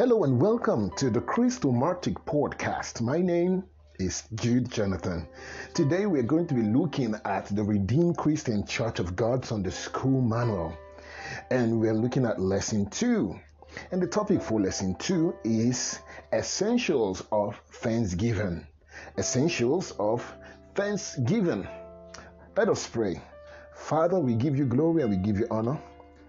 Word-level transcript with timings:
Hello 0.00 0.24
and 0.24 0.40
welcome 0.40 0.90
to 0.96 1.10
the 1.10 1.20
Christomatic 1.20 2.14
podcast. 2.24 3.02
My 3.02 3.18
name 3.18 3.64
is 3.98 4.22
Jude 4.34 4.70
Jonathan. 4.70 5.28
Today 5.74 6.06
we 6.06 6.18
are 6.20 6.22
going 6.22 6.46
to 6.46 6.54
be 6.54 6.62
looking 6.62 7.14
at 7.26 7.54
the 7.54 7.62
Redeemed 7.62 8.16
Christian 8.16 8.66
Church 8.66 8.98
of 8.98 9.14
God 9.14 9.44
Sunday 9.44 9.68
School 9.68 10.22
Manual, 10.22 10.72
and 11.50 11.78
we 11.78 11.86
are 11.86 11.94
looking 11.94 12.24
at 12.24 12.40
lesson 12.40 12.88
two. 12.88 13.38
And 13.92 14.00
the 14.00 14.06
topic 14.06 14.40
for 14.40 14.58
lesson 14.58 14.94
two 14.94 15.34
is 15.44 15.98
essentials 16.32 17.22
of 17.30 17.60
thanksgiving. 17.70 18.66
Essentials 19.18 19.92
of 19.98 20.24
thanksgiving. 20.74 21.68
Let 22.56 22.70
us 22.70 22.86
pray. 22.86 23.20
Father, 23.74 24.18
we 24.18 24.34
give 24.34 24.56
you 24.56 24.64
glory 24.64 25.02
and 25.02 25.10
we 25.10 25.18
give 25.18 25.38
you 25.38 25.46
honor. 25.50 25.78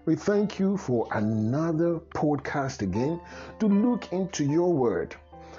We 0.04 0.16
thank 0.16 0.58
you 0.58 0.76
for 0.76 1.06
another 1.12 2.00
podcast 2.00 2.82
again 2.82 3.20
to 3.60 3.68
look 3.68 4.12
into 4.12 4.42
your 4.42 4.72
word. 4.72 5.14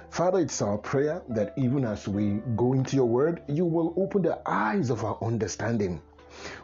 Father, 0.10 0.40
it's 0.40 0.62
our 0.62 0.78
prayer 0.78 1.22
that 1.30 1.54
even 1.56 1.86
as 1.86 2.10
we 2.10 2.42
go 2.58 2.74
into 2.74 2.98
your 2.98 3.06
word, 3.06 3.42
you 3.48 3.64
will 3.64 3.94
open 3.96 4.22
the 4.24 4.42
eyes 4.46 4.90
of 4.90 5.06
our 5.06 5.18
understanding. 5.22 6.02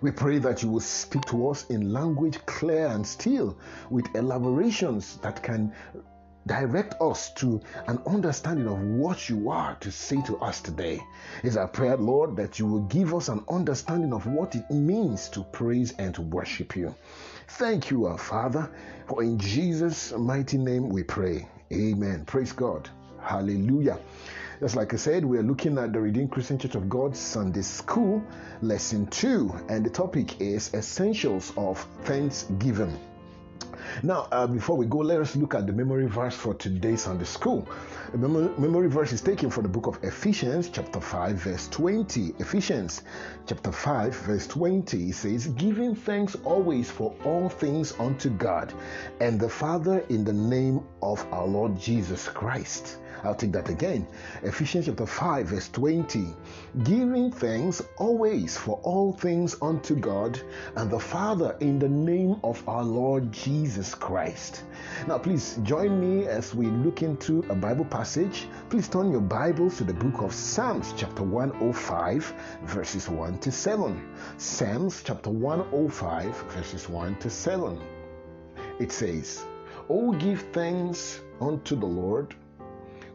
We 0.02 0.12
pray 0.12 0.40
that 0.40 0.62
you 0.62 0.70
will 0.70 0.82
speak 0.82 1.24
to 1.28 1.48
us 1.48 1.68
in 1.70 1.94
language 1.94 2.46
clear 2.46 2.88
and 2.88 3.08
still 3.08 3.58
with 3.90 4.14
elaborations 4.14 5.16
that 5.22 5.42
can 5.42 5.72
direct 6.48 6.96
us 7.00 7.32
to 7.36 7.62
an 7.88 8.02
understanding 8.08 8.68
of 8.68 8.82
what 8.82 9.30
you 9.30 9.50
are 9.50 9.76
to 9.76 9.92
say 9.92 10.22
to 10.24 10.38
us 10.40 10.60
today. 10.60 11.00
It's 11.44 11.56
our 11.56 11.68
prayer, 11.68 11.96
Lord, 11.96 12.36
that 12.38 12.60
you 12.60 12.66
will 12.66 12.84
give 12.84 13.14
us 13.14 13.30
an 13.30 13.44
understanding 13.50 14.12
of 14.12 14.26
what 14.26 14.56
it 14.56 14.70
means 14.70 15.30
to 15.30 15.44
praise 15.44 15.94
and 15.98 16.14
to 16.16 16.24
worship 16.24 16.76
you. 16.76 16.94
Thank 17.54 17.90
you, 17.90 18.06
our 18.06 18.18
Father, 18.18 18.70
for 19.08 19.24
in 19.24 19.40
Jesus' 19.40 20.14
mighty 20.14 20.58
name 20.58 20.88
we 20.88 21.04
pray. 21.04 21.48
Amen. 21.74 22.24
Praise 22.26 22.54
God. 22.54 22.88
Hallelujah. 23.22 24.00
Just 24.60 24.76
like 24.76 24.94
I 24.94 24.98
said, 24.98 25.26
we 25.26 25.38
are 25.40 25.44
looking 25.44 25.78
at 25.78 25.92
the 25.92 26.00
Redeemed 26.00 26.32
Christian 26.32 26.60
Church 26.60 26.76
of 26.76 26.88
God 26.88 27.18
Sunday 27.18 27.64
School, 27.64 28.24
Lesson 28.62 29.08
2, 29.08 29.66
and 29.68 29.84
the 29.84 29.90
topic 29.90 30.40
is 30.40 30.74
Essentials 30.74 31.52
of 31.58 31.80
Thanksgiving. 32.04 32.98
Now, 34.04 34.28
uh, 34.32 34.48
before 34.48 34.78
we 34.78 34.86
go, 34.86 35.00
let 35.00 35.20
us 35.20 35.36
look 35.36 35.54
at 35.56 35.68
the 35.68 35.74
memory 35.74 36.08
verse 36.08 36.36
for 36.36 36.54
today's 36.54 37.02
Sunday 37.02 37.26
school. 37.26 37.68
The 38.12 38.18
memory 38.18 38.90
verse 38.90 39.12
is 39.14 39.22
taken 39.22 39.50
from 39.50 39.64
the 39.64 39.70
book 39.70 39.88
of 39.88 40.04
Ephesians, 40.04 40.70
chapter 40.70 41.00
5, 41.00 41.36
verse 41.36 41.68
20. 41.68 42.34
Ephesians, 42.40 43.02
chapter 43.46 43.72
5, 43.72 44.16
verse 44.16 44.48
20 44.48 45.12
says, 45.12 45.48
Giving 45.48 45.96
thanks 45.96 46.36
always 46.44 46.90
for 46.90 47.16
all 47.24 47.50
things 47.50 47.94
unto 48.00 48.30
God 48.30 48.74
and 49.20 49.40
the 49.40 49.50
Father 49.50 50.00
in 50.10 50.24
the 50.24 50.34
name 50.34 50.82
of 51.02 51.26
our 51.32 51.48
Lord 51.48 51.80
Jesus 51.80 52.28
Christ 52.28 52.98
I'll 53.24 53.36
take 53.36 53.52
that 53.52 53.70
again. 53.70 54.08
Ephesians 54.44 54.86
chapter 54.86 55.06
5, 55.06 55.48
verse 55.48 55.70
20. 55.70 56.28
Giving 56.84 57.32
thanks 57.32 57.82
always 57.98 58.58
for 58.58 58.80
all 58.84 59.14
things 59.14 59.56
unto 59.62 59.96
God 59.96 60.40
and 60.76 60.90
the 60.90 61.00
Father 61.00 61.58
in 61.60 61.80
the 61.80 61.90
name 61.90 62.40
of 62.44 62.68
our 62.68 62.84
Lord 62.84 63.32
Jesus 63.32 63.94
Christ. 63.94 64.64
Now, 65.08 65.18
please 65.18 65.60
join 65.64 66.00
me 66.00 66.28
as 66.28 66.56
we 66.56 66.68
look 66.68 67.02
into 67.02 67.46
a 67.50 67.56
Bible 67.56 67.86
passage. 67.86 68.48
Please 68.70 68.88
turn 68.88 69.12
your 69.12 69.22
Bibles 69.22 69.78
to 69.78 69.84
the 69.84 69.94
book 69.94 70.22
of 70.22 70.34
Psalms, 70.34 70.94
chapter 70.96 71.24
105, 71.24 72.34
verses 72.64 73.10
1 73.10 73.40
to 73.40 73.52
7. 73.52 74.10
Psalms, 74.38 75.04
chapter 75.04 75.30
105, 75.30 76.36
verses 76.54 76.88
1 76.88 77.16
to 77.18 77.30
7. 77.30 77.82
It 78.80 78.92
says, 78.92 79.44
Oh, 79.90 80.14
give 80.14 80.42
thanks 80.54 81.20
unto 81.42 81.76
the 81.76 81.86
Lord 81.86 82.36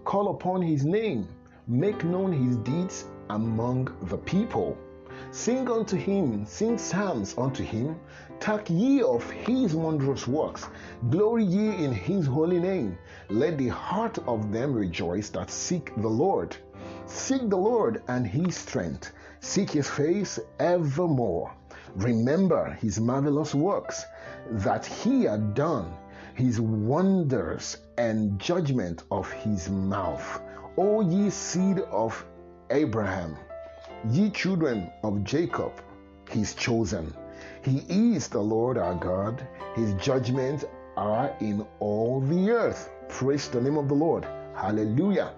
Call 0.05 0.29
upon 0.29 0.61
his 0.61 0.85
name, 0.85 1.27
make 1.67 2.05
known 2.05 2.31
his 2.31 2.57
deeds 2.59 3.07
among 3.31 3.89
the 4.03 4.19
people. 4.19 4.77
Sing 5.31 5.71
unto 5.71 5.97
him, 5.97 6.45
sing 6.45 6.77
psalms 6.77 7.35
unto 7.39 7.65
him, 7.65 7.97
talk 8.39 8.69
ye 8.69 9.03
of 9.03 9.29
his 9.31 9.75
wondrous 9.75 10.29
works, 10.29 10.69
glory 11.09 11.45
ye 11.45 11.83
in 11.83 11.91
his 11.91 12.27
holy 12.27 12.61
name. 12.61 12.99
Let 13.31 13.57
the 13.57 13.69
heart 13.69 14.19
of 14.27 14.53
them 14.53 14.75
rejoice 14.75 15.31
that 15.31 15.51
seek 15.51 15.93
the 15.97 16.09
Lord. 16.09 16.55
Seek 17.07 17.49
the 17.49 17.57
Lord 17.57 18.03
and 18.07 18.27
his 18.27 18.57
strength, 18.57 19.11
seek 19.41 19.71
his 19.71 19.89
face 19.89 20.39
evermore. 20.59 21.53
Remember 21.97 22.73
his 22.81 23.01
marvelous 23.01 23.55
works 23.55 24.05
that 24.51 24.85
he 24.85 25.25
had 25.25 25.55
done 25.55 25.95
his 26.35 26.61
wonders 26.61 27.77
and 27.97 28.39
judgment 28.39 29.05
of 29.11 29.31
his 29.31 29.71
mouth. 29.71 30.41
O 30.77 31.01
ye 31.01 31.31
seed 31.31 31.79
of 31.91 32.25
Abraham, 32.71 33.37
ye 34.11 34.31
children 34.31 34.91
of 35.05 35.23
Jacob, 35.23 35.73
his 36.29 36.55
chosen. 36.55 37.15
He 37.63 38.15
is 38.15 38.29
the 38.29 38.41
Lord 38.41 38.77
our 38.77 38.95
God, 38.95 39.47
his 39.75 39.95
judgments 39.95 40.65
are 40.97 41.35
in 41.41 41.65
all 41.79 42.21
the 42.21 42.51
earth. 42.51 42.91
Praise 43.09 43.49
the 43.49 43.61
name 43.61 43.77
of 43.77 43.89
the 43.89 43.95
Lord. 43.95 44.27
Hallelujah. 44.55 45.33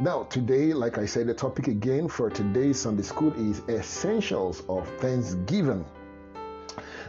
Now, 0.00 0.24
today, 0.24 0.72
like 0.72 0.98
I 0.98 1.06
said, 1.06 1.26
the 1.26 1.34
topic 1.34 1.68
again 1.68 2.08
for 2.08 2.30
today's 2.30 2.80
Sunday 2.80 3.02
school 3.02 3.32
is 3.34 3.60
essentials 3.68 4.62
of 4.68 4.88
thanksgiving. 4.98 5.84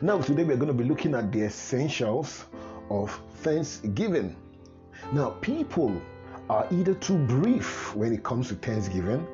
Now, 0.01 0.19
today 0.19 0.43
we're 0.43 0.57
going 0.57 0.67
to 0.67 0.73
be 0.73 0.83
looking 0.83 1.15
at 1.15 1.31
the 1.31 1.43
essentials 1.43 2.45
of 2.89 3.19
thanksgiving. 3.37 4.35
Now, 5.11 5.31
people 5.41 6.01
are 6.49 6.67
either 6.71 6.93
too 6.95 7.17
brief 7.17 7.95
when 7.95 8.13
it 8.13 8.23
comes 8.23 8.49
to 8.49 8.55
thanksgiving 8.55 9.25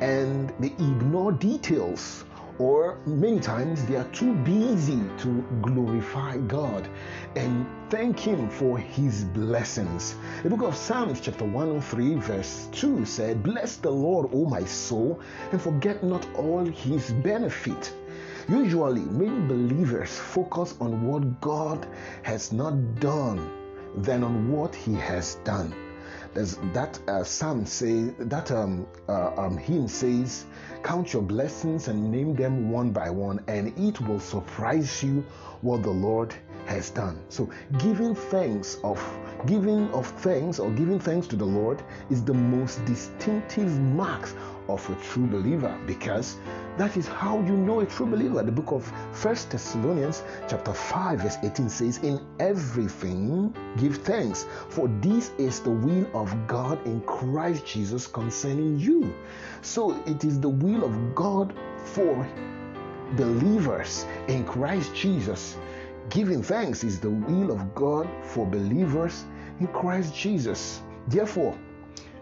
and 0.00 0.52
they 0.60 0.68
ignore 0.68 1.32
details, 1.32 2.24
or 2.58 2.98
many 3.06 3.38
times 3.38 3.84
they 3.86 3.96
are 3.96 4.08
too 4.12 4.34
busy 4.36 5.00
to 5.18 5.44
glorify 5.62 6.38
God 6.38 6.88
and 7.34 7.66
thank 7.90 8.18
Him 8.18 8.48
for 8.48 8.78
His 8.78 9.24
blessings. 9.24 10.14
The 10.42 10.50
book 10.50 10.62
of 10.62 10.76
Psalms, 10.76 11.20
chapter 11.20 11.44
103, 11.44 12.14
verse 12.14 12.68
2 12.72 13.04
said, 13.04 13.42
Bless 13.42 13.76
the 13.76 13.90
Lord, 13.90 14.30
O 14.32 14.46
my 14.46 14.64
soul, 14.64 15.20
and 15.52 15.60
forget 15.60 16.02
not 16.02 16.26
all 16.34 16.64
His 16.64 17.12
benefit 17.12 17.92
Usually, 18.48 19.00
many 19.00 19.40
believers 19.48 20.16
focus 20.16 20.76
on 20.80 21.04
what 21.04 21.40
God 21.40 21.84
has 22.22 22.52
not 22.52 23.00
done 23.00 23.50
than 23.96 24.22
on 24.22 24.52
what 24.52 24.72
He 24.72 24.94
has 24.94 25.34
done. 25.42 25.74
There's 26.32 26.56
that 26.72 26.96
uh, 27.08 27.24
psalm 27.24 27.66
say 27.66 28.14
that 28.20 28.52
um, 28.52 28.86
uh, 29.08 29.32
um, 29.36 29.56
hymn 29.56 29.88
says, 29.88 30.44
"Count 30.84 31.12
your 31.12 31.22
blessings 31.22 31.88
and 31.88 32.12
name 32.12 32.36
them 32.36 32.70
one 32.70 32.90
by 32.90 33.10
one, 33.10 33.42
and 33.48 33.76
it 33.76 34.00
will 34.02 34.20
surprise 34.20 35.02
you 35.02 35.24
what 35.62 35.82
the 35.82 35.90
Lord 35.90 36.32
has 36.66 36.90
done." 36.90 37.18
So, 37.28 37.50
giving 37.78 38.14
thanks 38.14 38.76
of 38.84 39.02
giving 39.46 39.90
of 39.90 40.06
thanks 40.06 40.60
or 40.60 40.70
giving 40.70 41.00
thanks 41.00 41.26
to 41.28 41.36
the 41.36 41.44
Lord 41.44 41.82
is 42.10 42.22
the 42.22 42.34
most 42.34 42.84
distinctive 42.84 43.80
marks 43.80 44.34
of 44.68 44.88
a 44.90 44.94
true 44.96 45.26
believer 45.26 45.78
because 45.86 46.36
that 46.76 46.96
is 46.96 47.06
how 47.06 47.40
you 47.40 47.56
know 47.56 47.80
a 47.80 47.86
true 47.86 48.06
believer. 48.06 48.42
The 48.42 48.52
book 48.52 48.72
of 48.72 48.92
First 49.12 49.50
Thessalonians 49.50 50.22
chapter 50.48 50.72
5 50.72 51.20
verse 51.20 51.36
18 51.42 51.68
says, 51.68 51.98
"In 51.98 52.20
everything 52.38 53.54
give 53.78 53.96
thanks, 53.98 54.46
for 54.68 54.88
this 55.00 55.30
is 55.38 55.60
the 55.60 55.70
will 55.70 56.06
of 56.14 56.34
God 56.46 56.84
in 56.86 57.00
Christ 57.02 57.64
Jesus 57.64 58.06
concerning 58.06 58.78
you." 58.78 59.14
So 59.62 59.96
it 60.06 60.24
is 60.24 60.40
the 60.40 60.50
will 60.50 60.84
of 60.84 61.14
God 61.14 61.54
for 61.76 62.26
believers 63.16 64.04
in 64.28 64.44
Christ 64.44 64.94
Jesus. 64.94 65.56
Giving 66.10 66.42
thanks 66.42 66.84
is 66.84 67.00
the 67.00 67.10
will 67.10 67.50
of 67.50 67.74
God 67.74 68.08
for 68.22 68.46
believers 68.46 69.24
in 69.60 69.66
Christ 69.68 70.14
Jesus. 70.14 70.82
Therefore, 71.08 71.56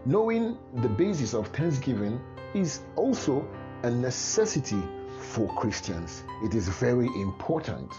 knowing 0.07 0.57
the 0.83 0.89
basis 0.89 1.35
of 1.35 1.49
thanksgiving 1.49 2.21
is 2.55 2.81
also 2.97 3.47
a 3.83 3.91
necessity 3.91 4.83
for 5.19 5.53
Christians. 5.57 6.23
It 6.43 6.55
is 6.55 6.69
very 6.69 7.07
important. 7.07 7.91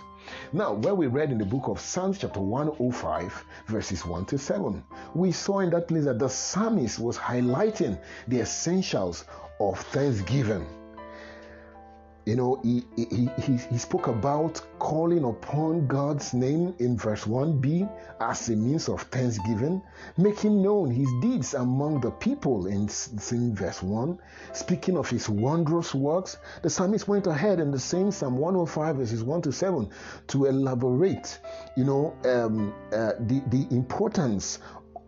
Now, 0.54 0.74
when 0.74 0.98
we 0.98 1.08
read 1.08 1.32
in 1.32 1.38
the 1.38 1.46
book 1.46 1.68
of 1.68 1.80
Psalms, 1.80 2.18
chapter 2.18 2.40
105, 2.40 3.46
verses 3.68 4.06
1 4.06 4.26
to 4.26 4.38
7, 4.38 4.84
we 5.14 5.32
saw 5.32 5.60
in 5.60 5.70
that 5.72 5.88
place 5.88 6.06
that 6.06 6.18
the 6.18 6.30
psalmist 6.30 6.98
was 6.98 7.18
highlighting 7.18 8.00
the 8.28 8.40
essentials 8.40 9.26
of 9.60 9.80
thanksgiving 9.80 10.66
you 12.26 12.36
know, 12.36 12.60
he, 12.64 12.84
he, 12.96 13.30
he, 13.40 13.58
he 13.58 13.78
spoke 13.78 14.08
about 14.08 14.60
calling 14.80 15.24
upon 15.24 15.86
God's 15.86 16.34
name 16.34 16.74
in 16.80 16.98
verse 16.98 17.26
1b 17.26 17.90
as 18.20 18.50
a 18.50 18.56
means 18.56 18.90
of 18.90 19.04
thanksgiving, 19.04 19.82
making 20.18 20.64
known 20.64 20.90
his 20.90 21.08
deeds 21.22 21.54
among 21.54 22.02
the 22.02 22.10
people 22.10 22.66
in, 22.66 22.90
in 23.32 23.56
verse 23.56 23.84
1, 23.84 24.20
speaking 24.54 24.98
of 24.98 25.08
his 25.08 25.30
wondrous 25.30 25.94
works. 25.94 26.38
The 26.64 26.70
psalmist 26.70 27.08
went 27.08 27.28
ahead 27.28 27.60
in 27.60 27.70
the 27.70 27.80
same 27.80 28.12
Psalm 28.12 28.38
105, 28.38 28.96
verses 28.96 29.24
1 29.24 29.42
to 29.44 29.52
7, 29.52 29.88
to 30.28 30.46
elaborate, 30.46 31.40
you 31.78 31.84
know, 31.84 32.16
um, 32.26 32.74
uh, 32.92 33.14
the, 33.20 33.44
the 33.48 33.68
importance 33.70 34.60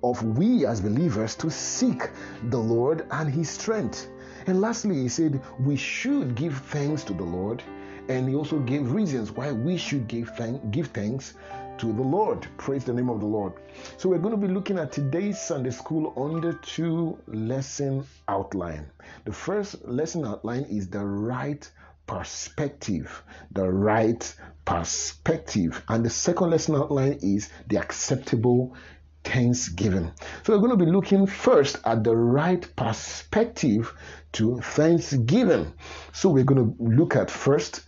of 0.03 0.23
we 0.37 0.65
as 0.67 0.81
believers 0.81 1.35
to 1.35 1.49
seek 1.49 2.09
the 2.49 2.57
Lord 2.57 3.05
and 3.09 3.29
His 3.33 3.49
strength. 3.49 4.07
And 4.47 4.61
lastly, 4.61 4.95
he 4.95 5.09
said 5.09 5.41
we 5.59 5.75
should 5.75 6.35
give 6.35 6.57
thanks 6.57 7.03
to 7.03 7.13
the 7.13 7.23
Lord, 7.23 7.61
and 8.07 8.29
he 8.29 8.35
also 8.35 8.59
gave 8.59 8.93
reasons 8.93 9.31
why 9.33 9.51
we 9.51 9.75
should 9.75 10.07
give, 10.07 10.29
thank, 10.29 10.71
give 10.71 10.87
thanks 10.87 11.33
to 11.79 11.91
the 11.91 12.01
Lord. 12.01 12.47
Praise 12.57 12.85
the 12.85 12.93
name 12.93 13.09
of 13.09 13.19
the 13.19 13.25
Lord. 13.25 13.53
So 13.97 14.07
we're 14.07 14.19
going 14.19 14.39
to 14.39 14.47
be 14.47 14.51
looking 14.51 14.79
at 14.79 14.93
today's 14.93 15.39
Sunday 15.39 15.71
school 15.71 16.13
under 16.15 16.53
two 16.53 17.17
lesson 17.27 18.05
outline. 18.29 18.89
The 19.25 19.33
first 19.33 19.85
lesson 19.85 20.25
outline 20.25 20.63
is 20.63 20.87
the 20.87 21.05
right 21.05 21.69
perspective, 22.07 23.23
the 23.51 23.69
right 23.69 24.33
perspective. 24.63 25.83
And 25.89 26.05
the 26.05 26.09
second 26.09 26.51
lesson 26.51 26.75
outline 26.75 27.19
is 27.21 27.49
the 27.67 27.77
acceptable 27.77 28.75
thanksgiving. 29.23 30.11
So 30.43 30.53
we're 30.53 30.65
going 30.65 30.79
to 30.79 30.85
be 30.85 30.89
looking 30.89 31.27
first 31.27 31.79
at 31.85 32.03
the 32.03 32.15
right 32.15 32.65
perspective 32.75 33.93
to 34.37 34.59
thanksgiving. 34.61 35.73
So 36.13 36.29
we're 36.29 36.43
going 36.43 36.75
to 36.75 36.83
look 36.83 37.15
at 37.15 37.31
first 37.31 37.81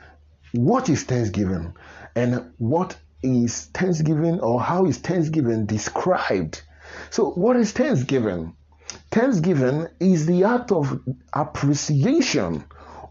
what 0.51 0.89
is 0.89 1.03
thanksgiving 1.03 1.75
and 2.15 2.51
what 2.57 2.97
is 3.21 3.65
thanksgiving 3.65 4.39
or 4.39 4.59
how 4.59 4.85
is 4.85 4.97
thanksgiving 4.97 5.67
described. 5.67 6.63
So 7.11 7.31
what 7.31 7.55
is 7.55 7.71
thanksgiving? 7.71 8.55
Thanksgiving 9.11 9.87
is 9.99 10.25
the 10.25 10.43
act 10.43 10.71
of 10.71 10.99
appreciation 11.33 12.63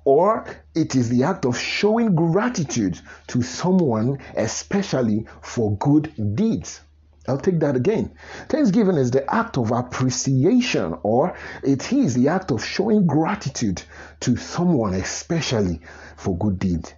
or 0.04 0.46
it 0.74 0.96
is 0.96 1.08
the 1.08 1.22
act 1.22 1.44
of 1.44 1.58
showing 1.58 2.14
gratitude 2.14 2.98
to 3.28 3.42
someone, 3.42 4.18
especially 4.36 5.26
for 5.42 5.76
good 5.76 6.12
deeds. 6.34 6.80
I'll 7.28 7.38
take 7.38 7.60
that 7.60 7.76
again. 7.76 8.12
Thanksgiving 8.48 8.96
is 8.96 9.10
the 9.10 9.32
act 9.32 9.58
of 9.58 9.70
appreciation, 9.70 10.96
or 11.02 11.36
it 11.62 11.92
is 11.92 12.14
the 12.14 12.28
act 12.28 12.50
of 12.50 12.64
showing 12.64 13.06
gratitude 13.06 13.82
to 14.20 14.36
someone, 14.36 14.94
especially 14.94 15.80
for 16.16 16.36
good 16.36 16.58
deed. 16.58 16.92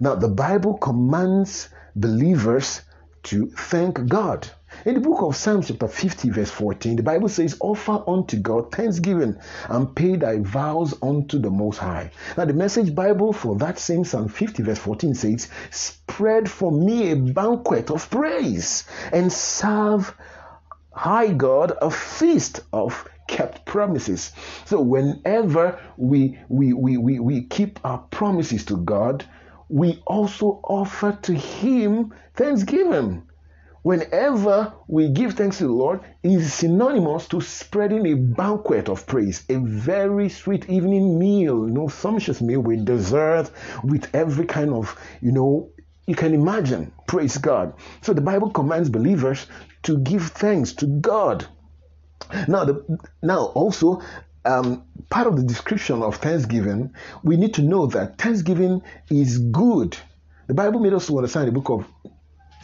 Now, 0.00 0.16
the 0.16 0.28
Bible 0.28 0.74
commands 0.78 1.68
believers 1.94 2.80
to 3.24 3.50
thank 3.50 4.08
God. 4.08 4.48
In 4.84 4.94
the 4.94 5.00
book 5.00 5.22
of 5.22 5.36
Psalms, 5.36 5.68
chapter 5.68 5.86
50, 5.86 6.30
verse 6.30 6.50
14, 6.50 6.96
the 6.96 7.04
Bible 7.04 7.28
says, 7.28 7.56
Offer 7.60 8.02
unto 8.08 8.36
God 8.36 8.72
thanksgiving 8.72 9.36
and 9.68 9.94
pay 9.94 10.16
thy 10.16 10.40
vows 10.40 10.92
unto 11.00 11.38
the 11.38 11.50
Most 11.50 11.78
High. 11.78 12.10
Now, 12.36 12.46
the 12.46 12.52
message 12.52 12.92
Bible 12.92 13.32
for 13.32 13.54
that 13.58 13.78
same 13.78 14.02
Psalm 14.02 14.26
50, 14.26 14.64
verse 14.64 14.80
14 14.80 15.14
says, 15.14 15.48
Spread 15.70 16.50
for 16.50 16.72
me 16.72 17.12
a 17.12 17.16
banquet 17.16 17.92
of 17.92 18.10
praise 18.10 18.82
and 19.12 19.32
serve 19.32 20.16
high 20.90 21.32
God 21.32 21.78
a 21.80 21.88
feast 21.88 22.62
of 22.72 23.08
kept 23.28 23.64
promises. 23.64 24.32
So, 24.64 24.80
whenever 24.80 25.80
we, 25.96 26.40
we, 26.48 26.72
we, 26.72 26.96
we, 26.96 27.20
we 27.20 27.42
keep 27.42 27.78
our 27.84 27.98
promises 27.98 28.64
to 28.64 28.78
God, 28.78 29.24
we 29.68 30.02
also 30.08 30.58
offer 30.64 31.16
to 31.22 31.34
Him 31.34 32.12
thanksgiving. 32.34 33.28
Whenever 33.82 34.72
we 34.86 35.08
give 35.08 35.34
thanks 35.34 35.58
to 35.58 35.64
the 35.64 35.72
Lord, 35.72 36.00
is 36.22 36.52
synonymous 36.52 37.26
to 37.28 37.40
spreading 37.40 38.06
a 38.06 38.14
banquet 38.14 38.88
of 38.88 39.06
praise, 39.06 39.42
a 39.48 39.56
very 39.56 40.28
sweet 40.28 40.70
evening 40.70 41.18
meal, 41.18 41.66
you 41.66 41.74
know, 41.74 41.88
sumptuous 41.88 42.40
meal 42.40 42.60
with 42.60 42.84
dessert, 42.84 43.50
with 43.82 44.08
every 44.14 44.46
kind 44.46 44.70
of, 44.72 44.96
you 45.20 45.32
know, 45.32 45.70
you 46.06 46.14
can 46.14 46.32
imagine. 46.32 46.92
Praise 47.08 47.38
God. 47.38 47.74
So 48.02 48.12
the 48.12 48.20
Bible 48.20 48.50
commands 48.50 48.88
believers 48.88 49.46
to 49.82 49.98
give 49.98 50.28
thanks 50.28 50.72
to 50.74 50.86
God. 50.86 51.46
Now, 52.46 52.64
the, 52.64 52.98
now 53.20 53.46
also, 53.46 54.00
um, 54.44 54.84
part 55.10 55.26
of 55.26 55.36
the 55.36 55.42
description 55.42 56.02
of 56.02 56.16
Thanksgiving, 56.16 56.94
we 57.24 57.36
need 57.36 57.54
to 57.54 57.62
know 57.62 57.86
that 57.88 58.18
Thanksgiving 58.18 58.82
is 59.10 59.38
good. 59.38 59.96
The 60.46 60.54
Bible 60.54 60.80
made 60.80 60.92
us 60.92 61.06
to 61.08 61.16
understand 61.16 61.48
the 61.48 61.52
book 61.52 61.68
of 61.68 61.86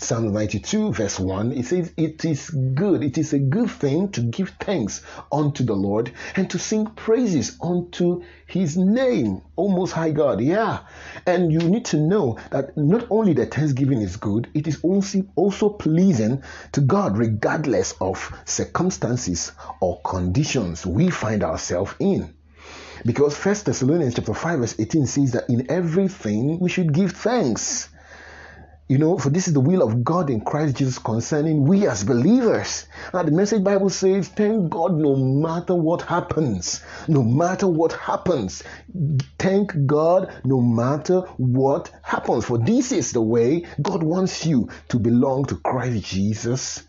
Psalm 0.00 0.32
92, 0.32 0.92
verse 0.92 1.18
1, 1.18 1.52
it 1.52 1.66
says, 1.66 1.92
It 1.96 2.24
is 2.24 2.50
good, 2.50 3.02
it 3.02 3.18
is 3.18 3.32
a 3.32 3.38
good 3.40 3.68
thing 3.68 4.10
to 4.12 4.20
give 4.20 4.50
thanks 4.60 5.02
unto 5.32 5.64
the 5.64 5.74
Lord 5.74 6.12
and 6.36 6.48
to 6.50 6.58
sing 6.58 6.86
praises 6.86 7.58
unto 7.60 8.22
his 8.46 8.76
name, 8.76 9.42
O 9.56 9.68
Most 9.68 9.92
High 9.92 10.12
God. 10.12 10.40
Yeah. 10.40 10.80
And 11.26 11.52
you 11.52 11.58
need 11.58 11.84
to 11.86 11.96
know 11.96 12.38
that 12.50 12.76
not 12.76 13.08
only 13.10 13.32
the 13.32 13.46
thanksgiving 13.46 14.00
is 14.00 14.16
good, 14.16 14.48
it 14.54 14.68
is 14.68 14.78
also, 14.82 15.24
also 15.34 15.68
pleasing 15.68 16.44
to 16.72 16.80
God, 16.80 17.18
regardless 17.18 17.94
of 18.00 18.32
circumstances 18.44 19.50
or 19.80 20.00
conditions 20.02 20.86
we 20.86 21.10
find 21.10 21.42
ourselves 21.42 21.94
in. 21.98 22.34
Because 23.04 23.36
First 23.36 23.66
Thessalonians 23.66 24.14
chapter 24.14 24.34
5, 24.34 24.60
verse 24.60 24.76
18 24.78 25.06
says 25.06 25.32
that 25.32 25.50
in 25.50 25.70
everything 25.70 26.60
we 26.60 26.70
should 26.70 26.92
give 26.92 27.12
thanks 27.12 27.88
you 28.88 28.96
know, 28.96 29.18
for 29.18 29.28
this 29.28 29.46
is 29.46 29.54
the 29.54 29.60
will 29.60 29.82
of 29.82 30.02
God 30.02 30.30
in 30.30 30.40
Christ 30.40 30.76
Jesus 30.76 30.98
concerning 30.98 31.64
we 31.64 31.86
as 31.86 32.04
believers. 32.04 32.86
Now, 33.12 33.22
the 33.22 33.30
message 33.30 33.62
Bible 33.62 33.90
says, 33.90 34.28
thank 34.28 34.70
God 34.70 34.94
no 34.94 35.14
matter 35.14 35.74
what 35.74 36.02
happens. 36.02 36.82
No 37.06 37.22
matter 37.22 37.68
what 37.68 37.92
happens. 37.92 38.62
Thank 39.38 39.86
God 39.86 40.32
no 40.44 40.62
matter 40.62 41.20
what 41.36 41.92
happens. 42.02 42.46
For 42.46 42.56
this 42.56 42.90
is 42.90 43.12
the 43.12 43.20
way 43.20 43.66
God 43.82 44.02
wants 44.02 44.46
you 44.46 44.70
to 44.88 44.98
belong 44.98 45.44
to 45.46 45.56
Christ 45.56 46.04
Jesus 46.04 46.82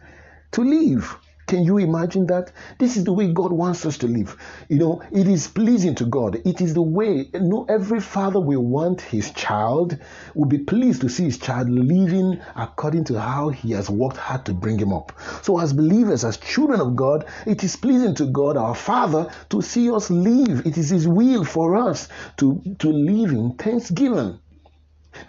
to 0.53 0.63
live. 0.63 1.17
Can 1.49 1.63
you 1.63 1.79
imagine 1.79 2.27
that? 2.27 2.51
This 2.77 2.95
is 2.95 3.05
the 3.05 3.11
way 3.11 3.33
God 3.33 3.51
wants 3.51 3.83
us 3.83 3.97
to 3.97 4.07
live. 4.07 4.37
You 4.67 4.77
know, 4.77 5.01
it 5.11 5.27
is 5.27 5.47
pleasing 5.47 5.95
to 5.95 6.05
God. 6.05 6.39
It 6.45 6.61
is 6.61 6.75
the 6.75 6.83
way, 6.83 7.27
you 7.33 7.39
know, 7.39 7.65
every 7.67 8.01
father 8.01 8.39
will 8.39 8.63
want 8.63 9.01
his 9.01 9.31
child, 9.31 9.97
will 10.35 10.45
be 10.45 10.59
pleased 10.59 11.01
to 11.01 11.09
see 11.09 11.23
his 11.23 11.39
child 11.39 11.67
living 11.67 12.39
according 12.55 13.05
to 13.05 13.19
how 13.19 13.49
he 13.49 13.71
has 13.71 13.89
worked 13.89 14.17
hard 14.17 14.45
to 14.45 14.53
bring 14.53 14.77
him 14.77 14.93
up. 14.93 15.11
So, 15.41 15.59
as 15.59 15.73
believers, 15.73 16.23
as 16.23 16.37
children 16.37 16.81
of 16.81 16.95
God, 16.95 17.25
it 17.47 17.63
is 17.63 17.75
pleasing 17.75 18.13
to 18.15 18.27
God, 18.27 18.55
our 18.55 18.75
Father, 18.75 19.27
to 19.49 19.63
see 19.63 19.89
us 19.89 20.11
live. 20.11 20.67
It 20.67 20.77
is 20.77 20.91
his 20.91 21.07
will 21.07 21.43
for 21.45 21.75
us 21.75 22.09
to, 22.37 22.61
to 22.77 22.91
live 22.91 23.31
in 23.31 23.53
thanksgiving. 23.53 24.37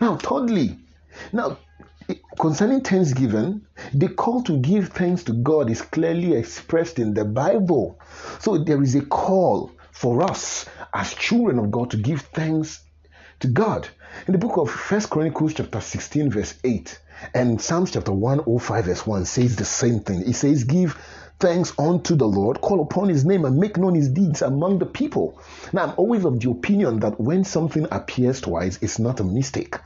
Now, 0.02 0.18
thirdly, 0.18 0.78
now 1.32 1.56
concerning 2.38 2.80
thanksgiving, 2.80 3.66
the 3.92 4.08
call 4.08 4.42
to 4.44 4.58
give 4.58 4.88
thanks 4.88 5.24
to 5.24 5.32
God 5.32 5.70
is 5.70 5.82
clearly 5.82 6.34
expressed 6.34 6.98
in 6.98 7.14
the 7.14 7.24
Bible. 7.24 7.98
So 8.40 8.58
there 8.58 8.82
is 8.82 8.94
a 8.94 9.02
call 9.02 9.72
for 9.92 10.22
us 10.22 10.66
as 10.94 11.14
children 11.14 11.58
of 11.58 11.70
God 11.70 11.90
to 11.90 11.96
give 11.96 12.22
thanks 12.22 12.82
to 13.40 13.48
God. 13.48 13.88
In 14.26 14.32
the 14.32 14.38
book 14.38 14.56
of 14.56 14.70
First 14.70 15.10
Chronicles 15.10 15.54
chapter 15.54 15.80
16 15.80 16.30
verse 16.30 16.54
8 16.64 17.00
and 17.34 17.60
Psalms 17.60 17.92
chapter 17.92 18.12
105 18.12 18.84
verse 18.84 19.06
1 19.06 19.24
says 19.24 19.56
the 19.56 19.64
same 19.64 20.00
thing. 20.00 20.22
It 20.22 20.34
says 20.34 20.64
give 20.64 20.96
thanks 21.40 21.72
unto 21.78 22.14
the 22.14 22.26
Lord, 22.26 22.60
call 22.60 22.82
upon 22.82 23.08
his 23.08 23.24
name 23.24 23.44
and 23.46 23.56
make 23.56 23.78
known 23.78 23.94
his 23.94 24.10
deeds 24.10 24.42
among 24.42 24.78
the 24.78 24.86
people. 24.86 25.40
Now, 25.72 25.84
I'm 25.84 25.94
always 25.96 26.24
of 26.24 26.38
the 26.38 26.50
opinion 26.50 27.00
that 27.00 27.18
when 27.18 27.44
something 27.44 27.86
appears 27.90 28.42
twice, 28.42 28.78
it's 28.82 28.98
not 28.98 29.20
a 29.20 29.24
mistake. 29.24 29.76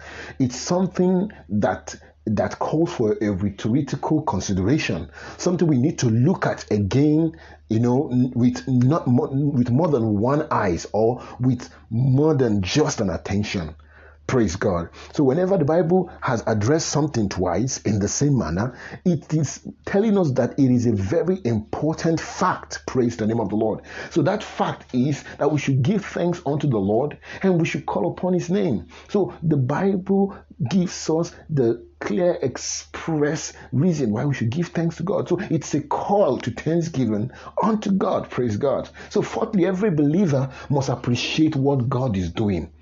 It's 0.40 0.56
something 0.56 1.30
that 1.48 1.94
that 2.26 2.58
calls 2.58 2.92
for 2.92 3.16
a 3.20 3.28
rhetorical 3.30 4.22
consideration, 4.22 5.10
something 5.36 5.68
we 5.68 5.78
need 5.78 5.98
to 5.98 6.08
look 6.08 6.46
at 6.46 6.70
again, 6.70 7.36
you 7.68 7.80
know, 7.80 8.10
with 8.34 8.66
not 8.66 9.06
more, 9.06 9.28
with 9.28 9.70
more 9.70 9.88
than 9.88 10.18
one 10.18 10.46
eyes 10.50 10.86
or 10.92 11.22
with 11.40 11.68
more 11.90 12.34
than 12.34 12.62
just 12.62 13.00
an 13.00 13.10
attention. 13.10 13.74
Praise 14.26 14.56
God. 14.56 14.88
So, 15.12 15.22
whenever 15.22 15.58
the 15.58 15.66
Bible 15.66 16.10
has 16.22 16.42
addressed 16.46 16.88
something 16.88 17.28
twice 17.28 17.82
in 17.82 17.98
the 17.98 18.08
same 18.08 18.38
manner, 18.38 18.76
it 19.04 19.32
is 19.34 19.60
telling 19.84 20.16
us 20.16 20.32
that 20.32 20.58
it 20.58 20.70
is 20.70 20.86
a 20.86 20.92
very 20.92 21.40
important 21.44 22.20
fact. 22.20 22.86
Praise 22.86 23.18
the 23.18 23.26
name 23.26 23.38
of 23.38 23.50
the 23.50 23.56
Lord. 23.56 23.82
So, 24.10 24.22
that 24.22 24.42
fact 24.42 24.94
is 24.94 25.22
that 25.38 25.52
we 25.52 25.58
should 25.58 25.82
give 25.82 26.06
thanks 26.06 26.40
unto 26.46 26.66
the 26.66 26.78
Lord 26.78 27.18
and 27.42 27.60
we 27.60 27.66
should 27.66 27.84
call 27.84 28.10
upon 28.10 28.32
His 28.32 28.48
name. 28.48 28.86
So, 29.08 29.34
the 29.42 29.58
Bible 29.58 30.34
gives 30.70 31.10
us 31.10 31.34
the 31.50 31.86
clear, 32.00 32.38
express 32.40 33.52
reason 33.72 34.10
why 34.10 34.24
we 34.24 34.34
should 34.34 34.50
give 34.50 34.68
thanks 34.68 34.96
to 34.96 35.02
God. 35.02 35.28
So, 35.28 35.38
it's 35.50 35.74
a 35.74 35.82
call 35.82 36.38
to 36.38 36.50
thanksgiving 36.50 37.30
unto 37.62 37.90
God. 37.92 38.30
Praise 38.30 38.56
God. 38.56 38.88
So, 39.10 39.20
fourthly, 39.20 39.66
every 39.66 39.90
believer 39.90 40.50
must 40.70 40.88
appreciate 40.88 41.56
what 41.56 41.90
God 41.90 42.16
is 42.16 42.32
doing 42.32 42.72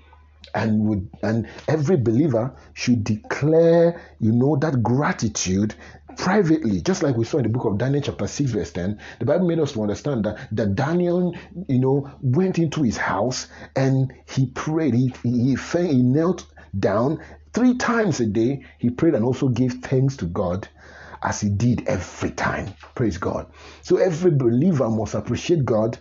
and 0.53 0.85
would 0.85 1.09
and 1.21 1.47
every 1.67 1.97
believer 1.97 2.53
should 2.73 3.03
declare 3.03 4.01
you 4.19 4.31
know 4.31 4.55
that 4.57 4.83
gratitude 4.83 5.73
privately 6.17 6.81
just 6.81 7.01
like 7.01 7.15
we 7.15 7.25
saw 7.25 7.37
in 7.37 7.43
the 7.43 7.49
book 7.49 7.65
of 7.65 7.77
daniel 7.77 8.01
chapter 8.01 8.27
6 8.27 8.51
verse 8.51 8.71
10 8.71 8.99
the 9.19 9.25
bible 9.25 9.47
made 9.47 9.59
us 9.59 9.71
to 9.71 9.81
understand 9.81 10.25
that, 10.25 10.47
that 10.51 10.75
daniel 10.75 11.35
you 11.67 11.79
know 11.79 12.09
went 12.21 12.59
into 12.59 12.83
his 12.83 12.97
house 12.97 13.47
and 13.75 14.13
he 14.29 14.45
prayed 14.47 14.93
he, 14.93 15.13
he, 15.23 15.55
he, 15.55 15.87
he 15.87 16.01
knelt 16.01 16.45
down 16.79 17.23
three 17.53 17.75
times 17.75 18.19
a 18.19 18.25
day 18.25 18.63
he 18.77 18.89
prayed 18.89 19.15
and 19.15 19.25
also 19.25 19.47
gave 19.47 19.73
thanks 19.75 20.17
to 20.17 20.25
god 20.25 20.67
as 21.23 21.39
he 21.41 21.49
did 21.49 21.87
every 21.87 22.31
time. 22.31 22.73
Praise 22.95 23.17
God. 23.17 23.47
So 23.81 23.97
every 23.97 24.31
believer 24.31 24.89
must 24.89 25.15
appreciate 25.15 25.65
God 25.65 25.97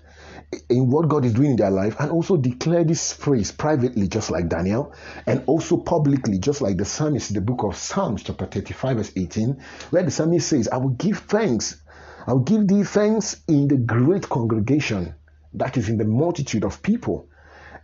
in 0.69 0.91
what 0.91 1.09
God 1.09 1.25
is 1.25 1.33
doing 1.33 1.53
in 1.53 1.57
their 1.57 1.71
life 1.71 1.97
and 1.99 2.11
also 2.11 2.37
declare 2.37 2.85
this 2.85 3.15
praise 3.15 3.53
privately, 3.53 4.09
just 4.09 4.31
like 4.31 4.49
Daniel, 4.49 4.93
and 5.27 5.43
also 5.47 5.77
publicly, 5.77 6.39
just 6.39 6.61
like 6.61 6.77
the 6.77 6.85
psalmist 6.85 7.31
in 7.31 7.35
the 7.35 7.41
book 7.41 7.63
of 7.63 7.77
Psalms, 7.77 8.23
chapter 8.23 8.47
35, 8.47 8.97
verse 8.97 9.13
18, 9.17 9.63
where 9.91 10.03
the 10.03 10.11
psalmist 10.11 10.49
says, 10.49 10.69
I 10.69 10.77
will 10.77 10.91
give 10.91 11.19
thanks. 11.19 11.81
I 12.27 12.33
will 12.33 12.41
give 12.41 12.69
thee 12.69 12.85
thanks 12.85 13.43
in 13.49 13.69
the 13.69 13.77
great 13.77 14.29
congregation, 14.29 15.15
that 15.55 15.77
is 15.77 15.89
in 15.89 15.99
the 15.99 16.05
multitude 16.05 16.65
of 16.65 16.83
people, 16.83 17.29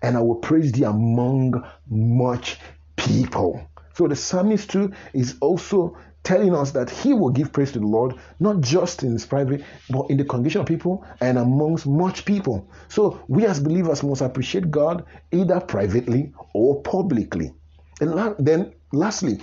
and 0.02 0.16
I 0.16 0.20
will 0.20 0.36
praise 0.36 0.72
thee 0.72 0.84
among 0.84 1.64
much 1.88 2.58
people. 2.96 3.66
So 3.94 4.06
the 4.06 4.14
psalmist 4.14 4.70
too 4.70 4.92
is 5.12 5.36
also 5.40 5.96
telling 6.28 6.54
us 6.54 6.72
that 6.72 6.90
he 6.90 7.14
will 7.14 7.30
give 7.30 7.54
praise 7.54 7.72
to 7.72 7.78
the 7.78 7.86
Lord, 7.86 8.14
not 8.38 8.60
just 8.60 9.02
in 9.02 9.12
his 9.12 9.24
private, 9.24 9.64
but 9.88 10.10
in 10.10 10.18
the 10.18 10.26
congregation 10.26 10.60
of 10.60 10.66
people 10.66 11.02
and 11.22 11.38
amongst 11.38 11.86
much 11.86 12.26
people. 12.26 12.68
So 12.88 13.18
we 13.28 13.46
as 13.46 13.58
believers 13.60 14.02
must 14.02 14.20
appreciate 14.20 14.70
God 14.70 15.06
either 15.32 15.58
privately 15.58 16.34
or 16.52 16.82
publicly. 16.82 17.54
And 18.02 18.14
la- 18.14 18.34
then, 18.38 18.74
lastly, 18.92 19.40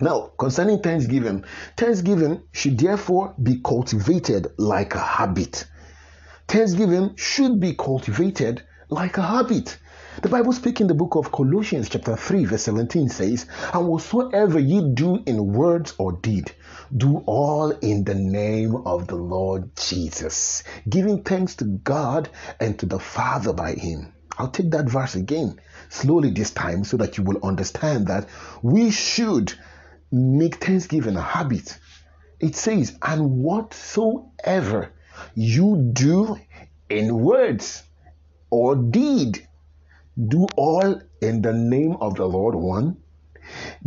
now 0.00 0.32
concerning 0.36 0.80
Thanksgiving, 0.80 1.44
Thanksgiving 1.76 2.42
should 2.50 2.76
therefore 2.76 3.32
be 3.40 3.60
cultivated 3.64 4.48
like 4.58 4.96
a 4.96 4.98
habit. 4.98 5.64
Thanksgiving 6.48 7.14
should 7.14 7.60
be 7.60 7.74
cultivated 7.74 8.64
like 8.88 9.16
a 9.16 9.22
habit. 9.22 9.78
The 10.22 10.28
Bible 10.28 10.52
speaking 10.52 10.84
in 10.84 10.88
the 10.88 10.94
book 10.94 11.16
of 11.16 11.32
Colossians 11.32 11.88
chapter 11.88 12.14
3 12.14 12.44
verse 12.44 12.64
17 12.64 13.08
says, 13.08 13.46
And 13.72 13.88
whatsoever 13.88 14.58
ye 14.58 14.92
do 14.92 15.22
in 15.24 15.54
words 15.54 15.94
or 15.96 16.12
deed, 16.12 16.52
do 16.94 17.22
all 17.24 17.70
in 17.70 18.04
the 18.04 18.14
name 18.14 18.76
of 18.84 19.06
the 19.06 19.16
Lord 19.16 19.74
Jesus, 19.76 20.62
giving 20.86 21.22
thanks 21.22 21.56
to 21.56 21.64
God 21.64 22.28
and 22.60 22.78
to 22.80 22.84
the 22.84 22.98
Father 22.98 23.54
by 23.54 23.72
him. 23.72 24.12
I'll 24.36 24.50
take 24.50 24.72
that 24.72 24.90
verse 24.90 25.14
again 25.14 25.58
slowly 25.88 26.30
this 26.32 26.50
time 26.50 26.84
so 26.84 26.98
that 26.98 27.16
you 27.16 27.24
will 27.24 27.40
understand 27.42 28.08
that 28.08 28.28
we 28.60 28.90
should 28.90 29.54
make 30.12 30.56
thanksgiving 30.56 31.16
a 31.16 31.22
habit. 31.22 31.78
It 32.38 32.56
says, 32.56 32.94
And 33.00 33.42
whatsoever 33.42 34.92
you 35.34 35.90
do 35.94 36.38
in 36.90 37.20
words 37.20 37.84
or 38.50 38.76
deed, 38.76 39.46
do 40.28 40.46
all 40.56 41.00
in 41.20 41.42
the 41.42 41.52
name 41.52 41.96
of 42.00 42.16
the 42.16 42.26
Lord 42.26 42.54
one, 42.54 42.96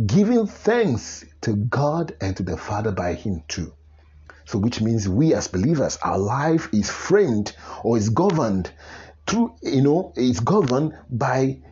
giving 0.04 0.46
thanks 0.46 1.24
to 1.42 1.54
God 1.54 2.16
and 2.20 2.36
to 2.36 2.42
the 2.42 2.56
Father 2.56 2.92
by 2.92 3.14
Him 3.14 3.42
too. 3.48 3.72
So, 4.46 4.58
which 4.58 4.80
means 4.80 5.08
we 5.08 5.32
as 5.34 5.48
believers, 5.48 5.98
our 6.02 6.18
life 6.18 6.68
is 6.72 6.90
framed 6.90 7.56
or 7.82 7.96
is 7.96 8.10
governed 8.10 8.70
through, 9.26 9.54
you 9.62 9.82
know, 9.82 10.12
it's 10.16 10.40
governed 10.40 10.92
by 11.10 11.62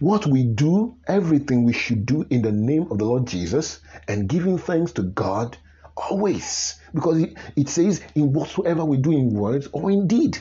what 0.00 0.26
we 0.26 0.44
do, 0.44 0.96
everything 1.08 1.64
we 1.64 1.72
should 1.72 2.04
do 2.04 2.26
in 2.28 2.42
the 2.42 2.52
name 2.52 2.88
of 2.90 2.98
the 2.98 3.04
Lord 3.04 3.26
Jesus 3.26 3.80
and 4.06 4.28
giving 4.28 4.58
thanks 4.58 4.92
to 4.92 5.02
God 5.02 5.56
always. 5.96 6.78
Because 6.92 7.24
it, 7.56 7.68
says, 7.68 8.02
in 8.14 8.32
whatsoever 8.32 8.84
we 8.84 8.98
do 8.98 9.12
in 9.12 9.30
words 9.32 9.68
or 9.72 9.90
in 9.90 10.06
deed. 10.06 10.38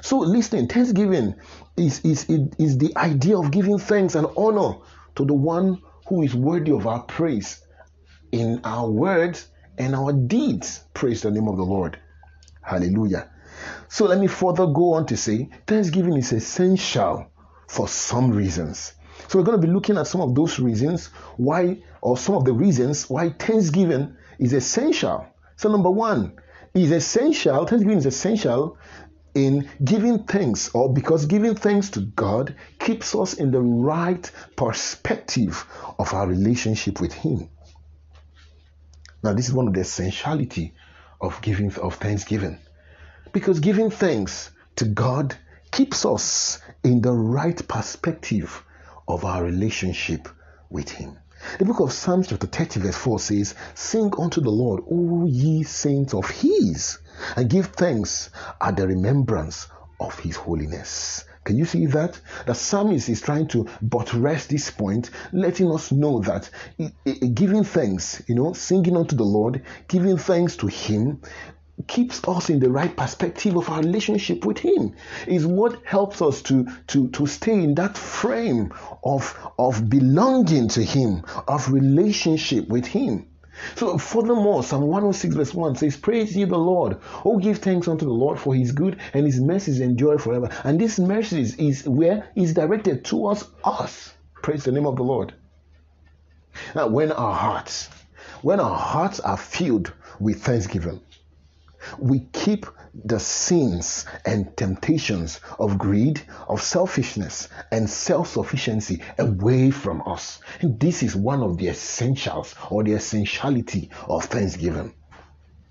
So 0.00 0.18
listen, 0.18 0.68
thanksgiving 0.68 1.34
is, 1.76 2.04
is, 2.04 2.26
is 2.28 2.78
the 2.78 2.96
idea 2.96 3.38
of 3.38 3.50
giving 3.50 3.78
thanks 3.78 4.14
and 4.14 4.26
honor 4.36 4.78
to 5.16 5.24
the 5.24 5.34
one 5.34 5.82
who 6.06 6.22
is 6.22 6.34
worthy 6.34 6.72
of 6.72 6.86
our 6.86 7.02
praise 7.02 7.62
in 8.32 8.60
our 8.64 8.88
words 8.90 9.48
and 9.76 9.94
our 9.94 10.12
deeds. 10.12 10.84
Praise 10.94 11.22
the 11.22 11.30
name 11.30 11.48
of 11.48 11.56
the 11.56 11.64
Lord. 11.64 11.98
Hallelujah. 12.62 13.30
So 13.88 14.06
let 14.06 14.18
me 14.18 14.26
further 14.26 14.66
go 14.66 14.94
on 14.94 15.06
to 15.06 15.16
say 15.16 15.48
thanksgiving 15.66 16.16
is 16.16 16.32
essential 16.32 17.30
for 17.68 17.88
some 17.88 18.30
reasons. 18.30 18.92
So 19.28 19.38
we're 19.38 19.44
going 19.44 19.60
to 19.60 19.66
be 19.66 19.72
looking 19.72 19.98
at 19.98 20.06
some 20.06 20.20
of 20.20 20.34
those 20.34 20.58
reasons 20.58 21.06
why, 21.36 21.82
or 22.00 22.16
some 22.16 22.34
of 22.34 22.44
the 22.44 22.52
reasons 22.52 23.10
why 23.10 23.30
thanksgiving 23.30 24.16
is 24.38 24.52
essential. 24.52 25.26
So 25.56 25.70
number 25.70 25.90
one 25.90 26.38
is 26.74 26.92
essential. 26.92 27.66
Thanksgiving 27.66 27.98
is 27.98 28.06
essential 28.06 28.78
in 29.38 29.68
giving 29.84 30.24
thanks, 30.24 30.70
or 30.74 30.92
because 30.92 31.26
giving 31.26 31.54
thanks 31.54 31.90
to 31.90 32.00
God 32.00 32.56
keeps 32.80 33.14
us 33.14 33.34
in 33.34 33.52
the 33.52 33.60
right 33.60 34.28
perspective 34.56 35.64
of 35.98 36.12
our 36.12 36.26
relationship 36.26 37.00
with 37.00 37.12
Him. 37.12 37.48
Now, 39.22 39.34
this 39.34 39.48
is 39.48 39.54
one 39.54 39.68
of 39.68 39.74
the 39.74 39.80
essentiality 39.80 40.74
of 41.20 41.40
giving 41.40 41.72
of 41.76 41.94
thanksgiving, 41.94 42.58
because 43.32 43.60
giving 43.60 43.90
thanks 43.90 44.50
to 44.76 44.84
God 44.84 45.36
keeps 45.70 46.04
us 46.04 46.60
in 46.82 47.00
the 47.00 47.12
right 47.12 47.68
perspective 47.68 48.64
of 49.06 49.24
our 49.24 49.44
relationship 49.44 50.28
with 50.68 50.90
Him. 50.90 51.16
The 51.58 51.64
book 51.64 51.80
of 51.80 51.92
Psalms, 51.92 52.28
chapter 52.28 52.46
30, 52.46 52.80
verse 52.80 52.96
4 52.96 53.20
says, 53.20 53.54
Sing 53.74 54.12
unto 54.18 54.40
the 54.40 54.50
Lord, 54.50 54.82
O 54.90 55.24
ye 55.26 55.62
saints 55.62 56.12
of 56.12 56.28
His, 56.28 56.98
and 57.36 57.48
give 57.48 57.66
thanks 57.66 58.30
at 58.60 58.76
the 58.76 58.86
remembrance 58.86 59.68
of 60.00 60.18
His 60.18 60.36
holiness. 60.36 61.24
Can 61.44 61.56
you 61.56 61.64
see 61.64 61.86
that? 61.86 62.20
The 62.46 62.54
psalmist 62.54 63.08
is 63.08 63.20
trying 63.20 63.48
to 63.48 63.68
buttress 63.80 64.46
this 64.46 64.70
point, 64.70 65.10
letting 65.32 65.70
us 65.72 65.92
know 65.92 66.20
that 66.20 66.50
giving 67.34 67.64
thanks, 67.64 68.20
you 68.26 68.34
know, 68.34 68.52
singing 68.52 68.96
unto 68.96 69.16
the 69.16 69.24
Lord, 69.24 69.62
giving 69.86 70.18
thanks 70.18 70.56
to 70.56 70.66
Him, 70.66 71.22
keeps 71.86 72.26
us 72.26 72.50
in 72.50 72.58
the 72.58 72.70
right 72.70 72.96
perspective 72.96 73.56
of 73.56 73.68
our 73.68 73.80
relationship 73.80 74.44
with 74.44 74.58
him 74.58 74.94
is 75.26 75.46
what 75.46 75.84
helps 75.84 76.20
us 76.20 76.42
to 76.42 76.66
to 76.88 77.08
to 77.10 77.26
stay 77.26 77.52
in 77.52 77.74
that 77.76 77.96
frame 77.96 78.72
of 79.04 79.36
of 79.58 79.88
belonging 79.88 80.68
to 80.68 80.82
him 80.82 81.22
of 81.46 81.70
relationship 81.70 82.68
with 82.68 82.86
him. 82.86 83.26
So 83.76 83.98
furthermore 83.98 84.62
psalm 84.62 84.82
106 84.82 85.34
verse 85.34 85.54
1 85.54 85.76
says 85.76 85.96
praise 85.96 86.36
ye 86.36 86.44
the 86.44 86.58
lord. 86.58 86.98
Oh 87.24 87.38
give 87.38 87.58
thanks 87.58 87.88
unto 87.88 88.04
the 88.04 88.12
lord 88.12 88.38
for 88.38 88.54
his 88.54 88.72
good 88.72 88.98
and 89.14 89.24
his 89.24 89.40
mercies 89.40 89.80
endure 89.80 90.18
forever. 90.18 90.48
And 90.64 90.80
this 90.80 90.98
mercies 90.98 91.56
is 91.56 91.88
where 91.88 92.28
is 92.34 92.54
directed 92.54 93.04
towards 93.04 93.44
us. 93.64 94.14
Praise 94.42 94.64
the 94.64 94.72
name 94.72 94.86
of 94.86 94.96
the 94.96 95.04
lord. 95.04 95.34
Now 96.74 96.88
when 96.88 97.12
our 97.12 97.34
hearts 97.34 97.88
when 98.42 98.60
our 98.60 98.76
hearts 98.76 99.20
are 99.20 99.36
filled 99.36 99.92
with 100.20 100.42
thanksgiving 100.42 101.00
we 101.98 102.20
keep 102.32 102.66
the 103.04 103.20
sins 103.20 104.04
and 104.24 104.56
temptations 104.56 105.40
of 105.58 105.78
greed, 105.78 106.20
of 106.48 106.62
selfishness, 106.62 107.48
and 107.70 107.88
self 107.88 108.28
sufficiency 108.28 109.02
away 109.18 109.70
from 109.70 110.02
us. 110.06 110.40
And 110.60 110.78
this 110.80 111.02
is 111.02 111.14
one 111.14 111.42
of 111.42 111.58
the 111.58 111.68
essentials 111.68 112.54
or 112.70 112.84
the 112.84 112.94
essentiality 112.94 113.90
of 114.08 114.24
thanksgiving. 114.24 114.94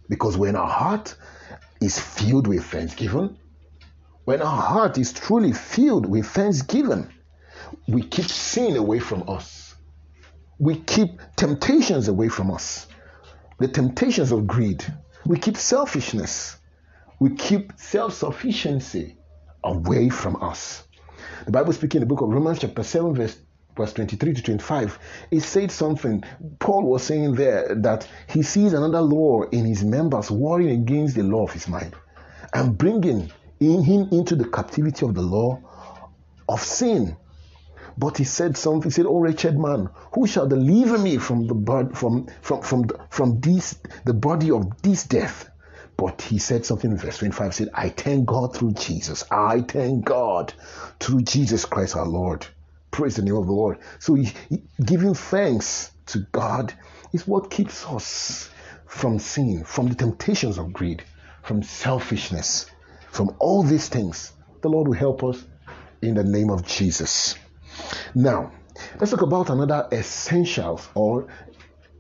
Because 0.10 0.38
when 0.38 0.56
our 0.56 0.70
heart 0.70 1.16
is 1.82 2.00
filled 2.00 2.48
with 2.48 2.64
thanksgiving, 2.66 3.38
when 4.26 4.42
our 4.42 4.62
heart 4.62 4.98
is 4.98 5.14
truly 5.14 5.54
filled 5.54 6.06
with 6.06 6.26
thanksgiving, 6.26 7.10
we 7.88 8.02
keep 8.02 8.26
sin 8.26 8.76
away 8.76 9.00
from 9.00 9.24
us. 9.28 9.76
We 10.60 10.76
keep 10.76 11.22
temptations 11.36 12.08
away 12.08 12.30
from 12.30 12.52
us. 12.52 12.88
The 13.60 13.68
temptations 13.68 14.32
of 14.32 14.48
greed, 14.48 14.84
we 15.28 15.38
keep 15.38 15.58
selfishness, 15.58 16.58
we 17.20 17.32
keep 17.32 17.74
self 17.76 18.14
sufficiency 18.14 19.18
away 19.64 20.08
from 20.10 20.42
us. 20.42 20.88
The 21.46 21.52
Bible 21.52 21.74
speaking 21.74 22.02
in 22.02 22.08
the 22.08 22.14
book 22.14 22.22
of 22.22 22.30
Romans, 22.30 22.60
chapter 22.60 22.84
7, 22.84 23.14
verse 23.14 23.38
verse 23.76 23.94
23 23.94 24.34
to 24.34 24.42
25, 24.42 25.00
it 25.30 25.42
said 25.42 25.72
something. 25.72 26.24
Paul 26.60 26.84
was 26.84 27.04
saying 27.04 27.36
there 27.36 27.76
that 27.76 28.08
he 28.28 28.42
sees 28.42 28.74
another 28.74 29.02
law 29.02 29.44
in 29.44 29.66
his 29.66 29.84
members 29.84 30.32
warring 30.32 30.70
against 30.70 31.16
the 31.16 31.24
law 31.24 31.44
of 31.44 31.52
his 31.52 31.68
mind 31.68 31.94
and 32.54 32.76
bringing 32.78 33.32
in 33.60 33.84
him 33.84 34.10
into 34.12 34.36
the 34.36 34.48
captivity 34.48 35.06
of 35.06 35.14
the 35.14 35.22
law 35.22 35.60
of 36.50 36.62
sin. 36.62 37.16
But 37.98 38.18
he 38.18 38.24
said 38.24 38.58
something. 38.58 38.84
He 38.84 38.94
said, 38.94 39.08
"Oh 39.08 39.20
wretched 39.20 39.58
man, 39.58 39.90
who 40.14 40.28
shall 40.28 40.48
deliver 40.48 40.98
me 40.98 41.18
from 41.18 41.48
the 41.48 41.56
body, 41.56 41.90
from 41.96 42.28
from 42.42 42.62
from 42.62 42.90
from 43.10 43.40
this 43.40 43.76
the 44.06 44.14
body 44.14 44.52
of 44.52 44.82
this 44.82 45.04
death?" 45.04 45.50
But 45.98 46.22
he 46.22 46.38
said 46.38 46.64
something 46.64 46.92
in 46.92 46.98
verse 46.98 47.18
25. 47.18 47.56
Said, 47.56 47.70
"I 47.74 47.90
thank 47.90 48.28
God 48.28 48.56
through 48.56 48.74
Jesus. 48.74 49.24
I 49.32 49.62
thank 49.62 50.06
God 50.06 50.54
through 51.00 51.24
Jesus 51.24 51.66
Christ 51.66 51.96
our 51.96 52.06
Lord." 52.08 52.46
Praise 52.92 53.16
the 53.16 53.24
name 53.24 53.36
of 53.36 53.48
the 53.48 53.52
Lord. 53.52 53.80
So 54.00 54.14
he, 54.14 54.32
he, 54.50 54.62
giving 54.84 55.14
thanks 55.14 55.92
to 56.08 56.20
God 56.32 56.74
is 57.14 57.28
what 57.28 57.50
keeps 57.50 57.86
us 57.86 58.50
from 58.86 59.20
sin, 59.20 59.64
from 59.64 59.88
the 59.88 59.96
temptations 59.96 60.58
of 60.58 60.72
greed, 60.72 61.04
from 61.44 61.64
selfishness, 61.64 62.68
from 63.12 63.36
all 63.40 63.64
these 63.64 63.90
things. 63.90 64.32
The 64.62 64.70
Lord 64.70 64.88
will 64.88 64.96
help 64.96 65.24
us 65.24 65.44
in 66.02 66.16
the 66.16 66.24
name 66.24 66.50
of 66.50 66.66
Jesus. 66.66 67.36
Now, 68.16 68.52
let's 69.00 69.12
talk 69.12 69.22
about 69.22 69.50
another 69.50 69.88
essential 69.92 70.82
or 70.96 71.28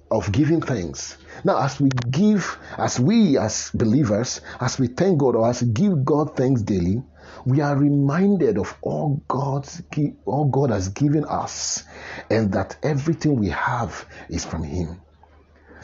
of 0.10 0.32
giving 0.32 0.62
thanks. 0.62 1.17
Now, 1.44 1.62
as 1.63 1.79
we 1.79 1.89
give, 2.10 2.58
as 2.77 3.00
we 3.00 3.38
as 3.38 3.72
believers, 3.74 4.41
as 4.60 4.79
we 4.79 4.88
thank 4.88 5.20
God 5.20 5.36
or 5.36 5.50
as 5.50 5.62
give 5.62 6.06
God 6.06 6.36
thanks 6.36 6.62
daily, 6.62 7.03
we 7.46 7.62
are 7.62 7.77
reminded 7.77 8.58
of 8.58 8.75
all 8.82 9.22
God's 9.27 9.82
all 10.25 10.46
God 10.46 10.70
has 10.70 10.89
given 10.89 11.25
us, 11.25 11.84
and 12.29 12.53
that 12.53 12.77
everything 12.84 13.36
we 13.36 13.50
have 13.50 14.06
is 14.29 14.46
from 14.46 14.63
Him. 14.63 15.01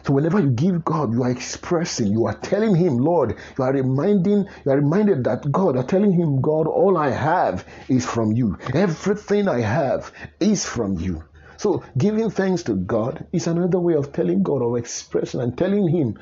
So 0.05 0.13
whenever 0.13 0.39
you 0.39 0.49
give 0.49 0.83
God, 0.83 1.13
you 1.13 1.23
are 1.23 1.31
expressing, 1.31 2.07
you 2.07 2.25
are 2.25 2.35
telling 2.35 2.75
Him, 2.75 2.97
Lord, 2.97 3.37
you 3.57 3.63
are 3.63 3.71
reminding, 3.71 4.47
you 4.65 4.71
are 4.71 4.77
reminded 4.77 5.23
that 5.23 5.49
God, 5.51 5.77
are 5.77 5.83
telling 5.83 6.11
Him, 6.11 6.41
God, 6.41 6.67
all 6.67 6.97
I 6.97 7.09
have 7.09 7.65
is 7.87 8.05
from 8.05 8.33
you. 8.33 8.57
Everything 8.73 9.47
I 9.47 9.61
have 9.61 10.11
is 10.39 10.65
from 10.65 10.99
you. 10.99 11.23
So 11.55 11.83
giving 11.97 12.29
thanks 12.29 12.63
to 12.63 12.75
God 12.75 13.25
is 13.31 13.47
another 13.47 13.79
way 13.79 13.93
of 13.93 14.11
telling 14.11 14.43
God 14.43 14.61
or 14.61 14.77
expressing 14.77 15.39
and 15.39 15.57
telling 15.57 15.87
Him 15.87 16.19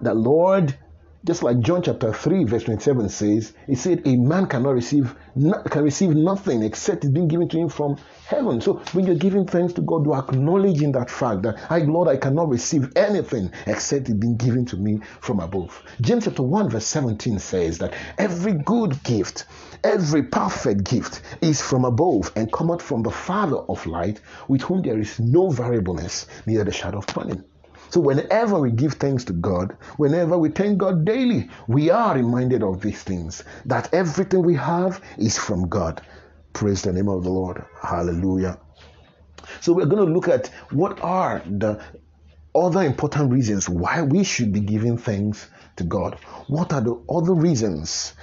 that, 0.00 0.16
Lord, 0.16 0.76
just 1.24 1.42
like 1.42 1.58
John 1.60 1.82
chapter 1.82 2.12
3, 2.12 2.44
verse 2.44 2.64
27 2.64 3.08
says, 3.08 3.54
it 3.66 3.78
said, 3.78 4.02
A 4.06 4.14
man 4.14 4.46
cannot 4.46 4.74
receive 4.74 5.14
can 5.70 5.82
receive 5.82 6.10
nothing 6.10 6.62
except 6.62 7.04
it's 7.04 7.12
been 7.12 7.28
given 7.28 7.48
to 7.48 7.58
him 7.58 7.68
from 7.68 7.96
heaven. 8.26 8.60
So 8.60 8.74
when 8.92 9.06
you're 9.06 9.14
giving 9.16 9.46
thanks 9.46 9.72
to 9.74 9.82
God, 9.82 10.06
you're 10.06 10.18
acknowledging 10.18 10.92
that 10.92 11.10
fact 11.10 11.42
that 11.42 11.70
I, 11.70 11.80
Lord, 11.80 12.08
I 12.08 12.16
cannot 12.16 12.48
receive 12.48 12.92
anything 12.96 13.50
except 13.66 14.08
it's 14.08 14.18
been 14.18 14.36
given 14.36 14.64
to 14.66 14.76
me 14.76 15.00
from 15.20 15.40
above. 15.40 15.82
James 16.00 16.24
chapter 16.24 16.42
1, 16.42 16.70
verse 16.70 16.86
17 16.86 17.38
says 17.38 17.78
that 17.78 17.94
every 18.18 18.54
good 18.54 19.02
gift, 19.02 19.44
every 19.82 20.22
perfect 20.22 20.84
gift 20.84 21.20
is 21.42 21.60
from 21.60 21.84
above 21.84 22.32
and 22.36 22.52
cometh 22.52 22.80
from 22.80 23.02
the 23.02 23.10
Father 23.10 23.58
of 23.58 23.84
light, 23.86 24.20
with 24.48 24.62
whom 24.62 24.82
there 24.82 24.98
is 24.98 25.20
no 25.20 25.50
variableness, 25.50 26.26
neither 26.46 26.64
the 26.64 26.72
shadow 26.72 26.98
of 26.98 27.06
turning. 27.06 27.44
So, 27.90 28.00
whenever 28.00 28.58
we 28.58 28.72
give 28.72 28.94
thanks 28.94 29.24
to 29.24 29.32
God, 29.32 29.76
whenever 29.98 30.36
we 30.36 30.48
thank 30.48 30.78
God 30.78 31.04
daily, 31.04 31.48
we 31.68 31.90
are 31.90 32.14
reminded 32.16 32.62
of 32.62 32.80
these 32.80 33.02
things 33.02 33.44
that 33.66 33.92
everything 33.94 34.42
we 34.42 34.54
have 34.56 35.00
is 35.16 35.38
from 35.38 35.68
God. 35.68 36.02
Praise 36.54 36.82
the 36.82 36.92
name 36.92 37.08
of 37.08 37.22
the 37.24 37.30
Lord. 37.30 37.64
Hallelujah. 37.82 38.58
So, 39.60 39.74
we're 39.74 39.86
going 39.86 40.06
to 40.06 40.12
look 40.12 40.28
at 40.28 40.48
what 40.70 41.00
are 41.02 41.42
the 41.44 41.82
other 42.54 42.82
important 42.82 43.30
reasons 43.32 43.68
why 43.68 44.02
we 44.02 44.24
should 44.24 44.52
be 44.52 44.60
giving 44.60 44.96
thanks 44.96 45.46
to 45.76 45.84
God. 45.84 46.14
What 46.46 46.72
are 46.72 46.80
the 46.80 47.02
other 47.10 47.34
reasons? 47.34 48.14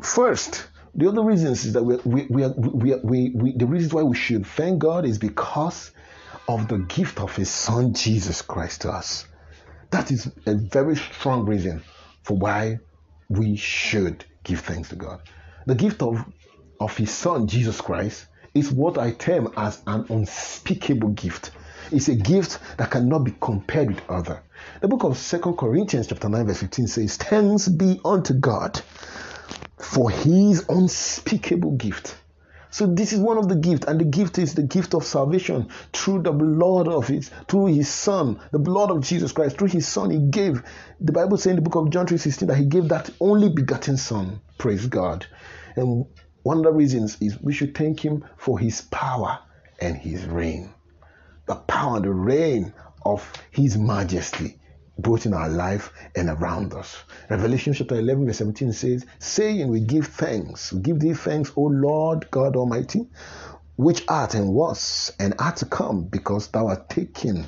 First, 0.00 0.66
the 0.94 1.08
other 1.08 1.22
reasons 1.22 1.64
is 1.64 1.74
that 1.74 1.82
we, 1.82 1.96
we, 2.04 2.26
we, 2.28 2.46
we, 2.46 2.94
we, 3.04 3.30
we, 3.34 3.52
the 3.52 3.66
reasons 3.66 3.92
why 3.92 4.02
we 4.02 4.16
should 4.16 4.46
thank 4.46 4.78
God 4.78 5.04
is 5.04 5.18
because 5.18 5.92
of 6.48 6.68
the 6.68 6.78
gift 6.78 7.20
of 7.20 7.36
his 7.36 7.50
son 7.50 7.92
Jesus 7.94 8.42
Christ 8.42 8.80
to 8.82 8.90
us. 8.90 9.26
That 9.90 10.10
is 10.10 10.30
a 10.46 10.54
very 10.54 10.96
strong 10.96 11.44
reason 11.44 11.82
for 12.22 12.36
why 12.36 12.80
we 13.28 13.56
should 13.56 14.24
give 14.42 14.60
thanks 14.60 14.88
to 14.88 14.96
God. 14.96 15.20
The 15.66 15.74
gift 15.74 16.02
of, 16.02 16.24
of 16.80 16.96
his 16.96 17.10
son 17.10 17.46
Jesus 17.46 17.80
Christ 17.80 18.26
is 18.54 18.70
what 18.70 18.98
I 18.98 19.12
term 19.12 19.52
as 19.56 19.80
an 19.86 20.06
unspeakable 20.08 21.10
gift. 21.10 21.50
It's 21.90 22.08
a 22.08 22.14
gift 22.14 22.58
that 22.76 22.90
cannot 22.90 23.24
be 23.24 23.34
compared 23.40 23.88
with 23.88 24.10
other. 24.10 24.42
The 24.80 24.88
book 24.88 25.04
of 25.04 25.16
Second 25.16 25.56
Corinthians 25.56 26.06
chapter 26.06 26.28
9 26.28 26.46
verse 26.46 26.58
15 26.58 26.86
says, 26.86 27.16
Thanks 27.16 27.68
be 27.68 28.00
unto 28.04 28.34
God 28.34 28.80
for 29.78 30.10
his 30.10 30.66
unspeakable 30.68 31.72
gift 31.72 32.14
so 32.70 32.86
this 32.86 33.12
is 33.12 33.20
one 33.20 33.38
of 33.38 33.48
the 33.48 33.56
gifts, 33.56 33.86
and 33.86 33.98
the 33.98 34.04
gift 34.04 34.38
is 34.38 34.54
the 34.54 34.62
gift 34.62 34.94
of 34.94 35.04
salvation 35.04 35.68
through 35.92 36.22
the 36.22 36.32
blood 36.32 36.86
of 36.86 37.08
his, 37.08 37.30
through 37.48 37.66
his 37.66 37.88
son, 37.88 38.40
the 38.52 38.58
blood 38.58 38.90
of 38.90 39.00
Jesus 39.00 39.32
Christ, 39.32 39.56
through 39.56 39.68
his 39.68 39.88
son. 39.88 40.10
He 40.10 40.18
gave 40.18 40.62
the 41.00 41.12
Bible 41.12 41.38
saying 41.38 41.56
in 41.56 41.64
the 41.64 41.68
book 41.68 41.76
of 41.76 41.90
John 41.90 42.06
3:16 42.06 42.46
that 42.48 42.56
he 42.56 42.66
gave 42.66 42.88
that 42.88 43.10
only 43.20 43.48
begotten 43.48 43.96
son. 43.96 44.40
Praise 44.58 44.86
God. 44.86 45.26
And 45.76 46.06
one 46.42 46.58
of 46.58 46.64
the 46.64 46.72
reasons 46.72 47.16
is 47.20 47.40
we 47.40 47.52
should 47.52 47.76
thank 47.76 48.04
him 48.04 48.24
for 48.36 48.58
his 48.58 48.82
power 48.82 49.38
and 49.80 49.96
his 49.96 50.24
reign. 50.24 50.72
The 51.46 51.56
power 51.56 51.96
and 51.96 52.04
the 52.04 52.12
reign 52.12 52.72
of 53.04 53.30
his 53.50 53.76
majesty 53.76 54.58
both 54.98 55.26
in 55.26 55.32
our 55.32 55.48
life 55.48 55.92
and 56.16 56.28
around 56.28 56.74
us. 56.74 56.96
Revelation 57.30 57.72
chapter 57.72 57.94
11, 57.94 58.26
verse 58.26 58.38
17 58.38 58.72
says, 58.72 59.06
Saying, 59.20 59.68
We 59.68 59.80
give 59.80 60.08
thanks, 60.08 60.72
we 60.72 60.80
give 60.80 60.98
thee 60.98 61.14
thanks, 61.14 61.52
O 61.56 61.62
Lord 61.62 62.30
God 62.30 62.56
Almighty, 62.56 63.06
which 63.76 64.04
art 64.08 64.34
and 64.34 64.52
was 64.52 65.12
and 65.20 65.34
art 65.38 65.56
to 65.58 65.66
come, 65.66 66.04
because 66.04 66.48
thou 66.48 66.66
art 66.66 66.90
taken 66.90 67.46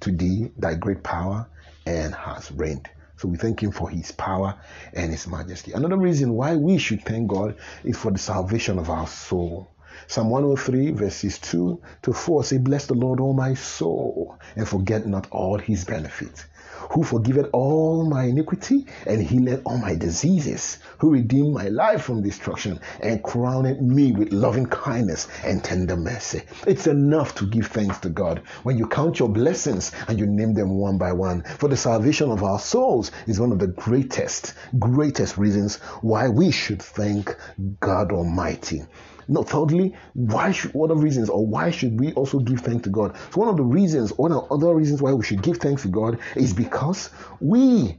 to 0.00 0.12
thee 0.12 0.50
thy 0.58 0.74
great 0.74 1.02
power 1.02 1.48
and 1.86 2.14
has 2.14 2.52
reigned. 2.52 2.88
So 3.20 3.28
we 3.28 3.36
thank 3.36 3.62
him 3.62 3.70
for 3.70 3.90
his 3.90 4.12
power 4.12 4.54
and 4.94 5.12
his 5.12 5.26
majesty. 5.26 5.72
Another 5.72 5.98
reason 5.98 6.32
why 6.32 6.56
we 6.56 6.78
should 6.78 7.04
thank 7.04 7.28
God 7.28 7.54
is 7.84 7.98
for 7.98 8.10
the 8.10 8.18
salvation 8.18 8.78
of 8.78 8.88
our 8.88 9.06
soul. 9.06 9.68
Psalm 10.06 10.30
103, 10.30 10.92
verses 10.92 11.38
2 11.40 11.82
to 12.00 12.12
4 12.14 12.44
say, 12.44 12.56
Bless 12.56 12.86
the 12.86 12.94
Lord, 12.94 13.20
O 13.20 13.34
my 13.34 13.52
soul, 13.52 14.38
and 14.56 14.66
forget 14.66 15.06
not 15.06 15.26
all 15.32 15.58
his 15.58 15.84
benefits 15.84 16.46
who 16.92 17.02
forgiveth 17.04 17.48
all 17.52 18.04
my 18.04 18.24
iniquity 18.24 18.86
and 19.06 19.22
healeth 19.22 19.60
all 19.64 19.78
my 19.78 19.94
diseases, 19.94 20.78
who 20.98 21.12
redeemed 21.12 21.54
my 21.54 21.68
life 21.68 22.02
from 22.02 22.22
destruction 22.22 22.80
and 23.00 23.22
crowned 23.22 23.80
me 23.80 24.12
with 24.12 24.32
loving 24.32 24.66
kindness 24.66 25.28
and 25.44 25.62
tender 25.62 25.96
mercy. 25.96 26.42
It's 26.66 26.86
enough 26.86 27.34
to 27.36 27.46
give 27.46 27.66
thanks 27.66 27.98
to 28.00 28.08
God 28.08 28.42
when 28.62 28.78
you 28.78 28.86
count 28.86 29.18
your 29.18 29.28
blessings 29.28 29.92
and 30.08 30.18
you 30.18 30.26
name 30.26 30.54
them 30.54 30.78
one 30.78 30.98
by 30.98 31.12
one. 31.12 31.42
For 31.58 31.68
the 31.68 31.76
salvation 31.76 32.30
of 32.30 32.42
our 32.42 32.58
souls 32.58 33.10
is 33.26 33.40
one 33.40 33.52
of 33.52 33.58
the 33.58 33.68
greatest, 33.68 34.54
greatest 34.78 35.38
reasons 35.38 35.76
why 36.02 36.28
we 36.28 36.50
should 36.50 36.82
thank 36.82 37.36
God 37.80 38.12
Almighty. 38.12 38.82
No, 39.28 39.42
thirdly, 39.42 39.94
why 40.14 40.52
should 40.52 40.74
what 40.74 40.90
are 40.90 40.96
reasons 40.96 41.28
or 41.28 41.46
why 41.46 41.70
should 41.70 41.98
we 41.98 42.12
also 42.14 42.38
give 42.38 42.60
thanks 42.60 42.84
to 42.84 42.90
God? 42.90 43.16
So 43.32 43.40
one 43.40 43.48
of 43.48 43.56
the 43.56 43.62
reasons, 43.64 44.10
one 44.16 44.32
of 44.32 44.48
the 44.48 44.54
other 44.54 44.74
reasons 44.74 45.02
why 45.02 45.12
we 45.12 45.24
should 45.24 45.42
give 45.42 45.58
thanks 45.58 45.82
to 45.82 45.88
God 45.88 46.18
is 46.36 46.52
because 46.52 47.10
we 47.40 47.98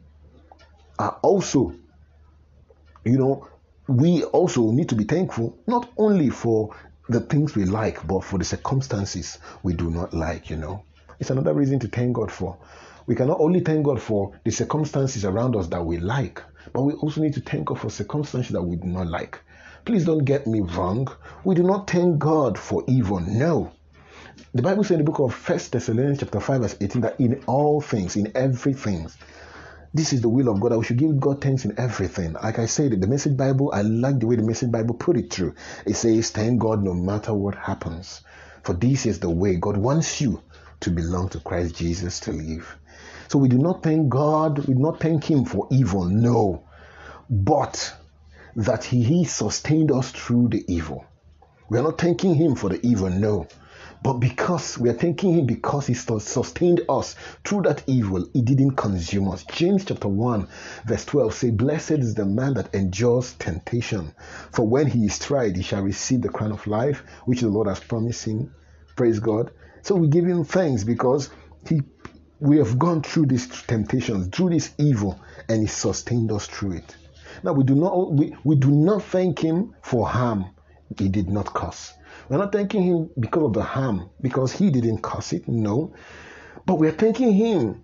are 0.99 1.19
also, 1.21 1.73
you 3.03 3.17
know, 3.17 3.47
we 3.87 4.23
also 4.23 4.71
need 4.71 4.89
to 4.89 4.95
be 4.95 5.03
thankful 5.03 5.57
not 5.67 5.89
only 5.97 6.29
for 6.29 6.75
the 7.09 7.19
things 7.19 7.55
we 7.55 7.65
like, 7.65 8.05
but 8.07 8.23
for 8.23 8.37
the 8.37 8.45
circumstances 8.45 9.39
we 9.63 9.73
do 9.73 9.89
not 9.89 10.13
like, 10.13 10.49
you 10.49 10.57
know. 10.57 10.83
It's 11.19 11.29
another 11.29 11.53
reason 11.53 11.79
to 11.79 11.87
thank 11.87 12.13
God 12.13 12.31
for. 12.31 12.57
We 13.05 13.15
cannot 13.15 13.39
only 13.39 13.59
thank 13.59 13.85
God 13.85 14.01
for 14.01 14.39
the 14.45 14.51
circumstances 14.51 15.25
around 15.25 15.55
us 15.55 15.67
that 15.67 15.85
we 15.85 15.97
like, 15.97 16.41
but 16.73 16.83
we 16.83 16.93
also 16.93 17.21
need 17.21 17.33
to 17.33 17.41
thank 17.41 17.65
God 17.65 17.79
for 17.79 17.89
circumstances 17.89 18.51
that 18.53 18.61
we 18.61 18.77
do 18.77 18.87
not 18.87 19.07
like. 19.07 19.39
Please 19.83 20.05
don't 20.05 20.25
get 20.25 20.45
me 20.45 20.61
wrong. 20.61 21.07
We 21.43 21.55
do 21.55 21.63
not 21.63 21.89
thank 21.89 22.19
God 22.19 22.57
for 22.57 22.83
evil. 22.87 23.19
No. 23.19 23.71
The 24.53 24.61
Bible 24.61 24.83
says 24.83 24.91
in 24.91 24.97
the 24.99 25.11
book 25.11 25.19
of 25.19 25.33
First 25.33 25.71
Thessalonians 25.71 26.19
chapter 26.19 26.39
5, 26.39 26.61
verse 26.61 26.75
18, 26.79 27.01
that 27.01 27.19
in 27.19 27.43
all 27.47 27.81
things, 27.81 28.15
in 28.15 28.31
everything, 28.35 29.09
this 29.93 30.13
is 30.13 30.21
the 30.21 30.29
will 30.29 30.49
of 30.49 30.59
God. 30.59 30.71
I 30.71 30.81
should 30.83 30.97
give 30.97 31.19
God 31.19 31.41
thanks 31.41 31.65
in 31.65 31.79
everything. 31.79 32.33
Like 32.33 32.59
I 32.59 32.65
said, 32.65 32.99
the 32.99 33.07
message 33.07 33.35
Bible, 33.35 33.71
I 33.73 33.81
like 33.81 34.19
the 34.19 34.27
way 34.27 34.35
the 34.35 34.43
message 34.43 34.71
Bible 34.71 34.95
put 34.95 35.17
it 35.17 35.33
through. 35.33 35.55
It 35.85 35.95
says, 35.95 36.29
thank 36.29 36.59
God 36.59 36.83
no 36.83 36.93
matter 36.93 37.33
what 37.33 37.55
happens. 37.55 38.21
For 38.63 38.73
this 38.73 39.05
is 39.05 39.19
the 39.19 39.29
way 39.29 39.55
God 39.55 39.77
wants 39.77 40.21
you 40.21 40.41
to 40.81 40.91
belong 40.91 41.29
to 41.29 41.39
Christ 41.39 41.75
Jesus 41.75 42.19
to 42.21 42.31
live. 42.31 42.77
So 43.29 43.39
we 43.39 43.49
do 43.49 43.57
not 43.57 43.81
thank 43.81 44.09
God, 44.09 44.59
we 44.67 44.75
do 44.75 44.79
not 44.79 44.99
thank 44.99 45.23
Him 45.23 45.45
for 45.45 45.67
evil, 45.71 46.05
no. 46.05 46.67
But 47.29 47.95
that 48.55 48.83
he, 48.83 49.23
sustained 49.23 49.91
us 49.91 50.11
through 50.11 50.49
the 50.49 50.65
evil. 50.67 51.05
We 51.69 51.77
are 51.77 51.83
not 51.83 51.97
thanking 51.97 52.35
him 52.35 52.55
for 52.55 52.69
the 52.69 52.85
evil, 52.85 53.09
no. 53.09 53.47
But 54.03 54.13
because 54.13 54.77
we 54.79 54.89
are 54.89 54.93
thanking 54.93 55.33
him 55.37 55.45
because 55.45 55.85
he 55.85 55.93
sustained 55.93 56.81
us 56.89 57.15
through 57.45 57.61
that 57.63 57.83
evil, 57.85 58.27
he 58.33 58.41
didn't 58.41 58.75
consume 58.75 59.29
us. 59.29 59.43
James 59.43 59.85
chapter 59.85 60.07
1, 60.07 60.47
verse 60.85 61.05
12 61.05 61.33
say, 61.33 61.49
Blessed 61.51 61.91
is 61.91 62.15
the 62.15 62.25
man 62.25 62.55
that 62.55 62.73
endures 62.73 63.33
temptation, 63.33 64.13
for 64.51 64.67
when 64.67 64.87
he 64.87 65.05
is 65.05 65.19
tried, 65.19 65.55
he 65.55 65.61
shall 65.61 65.83
receive 65.83 66.21
the 66.21 66.29
crown 66.29 66.51
of 66.51 66.65
life, 66.65 67.03
which 67.25 67.41
the 67.41 67.47
Lord 67.47 67.67
has 67.67 67.79
promised 67.79 68.25
him. 68.25 68.53
Praise 68.95 69.19
God. 69.19 69.51
So 69.83 69.95
we 69.95 70.07
give 70.07 70.25
him 70.25 70.43
thanks 70.43 70.83
because 70.83 71.29
he 71.67 71.81
we 72.39 72.57
have 72.57 72.79
gone 72.79 73.03
through 73.03 73.27
these 73.27 73.47
temptations, 73.47 74.27
through 74.29 74.49
this 74.49 74.71
evil, 74.79 75.19
and 75.47 75.61
he 75.61 75.67
sustained 75.67 76.31
us 76.31 76.47
through 76.47 76.71
it. 76.71 76.95
Now 77.43 77.53
we 77.53 77.63
do 77.63 77.75
not 77.75 78.11
we, 78.11 78.35
we 78.43 78.55
do 78.55 78.71
not 78.71 79.03
thank 79.03 79.39
him 79.39 79.75
for 79.81 80.07
harm 80.07 80.45
he 80.97 81.09
did 81.09 81.29
not 81.29 81.53
cause. 81.53 81.93
We're 82.29 82.37
not 82.37 82.51
thanking 82.51 82.83
him 82.83 83.09
because 83.19 83.43
of 83.43 83.53
the 83.53 83.63
harm, 83.63 84.09
because 84.21 84.51
he 84.51 84.69
didn't 84.69 84.99
cause 84.99 85.33
it, 85.33 85.47
no. 85.47 85.93
But 86.65 86.75
we're 86.75 86.91
thanking 86.91 87.33
him 87.33 87.83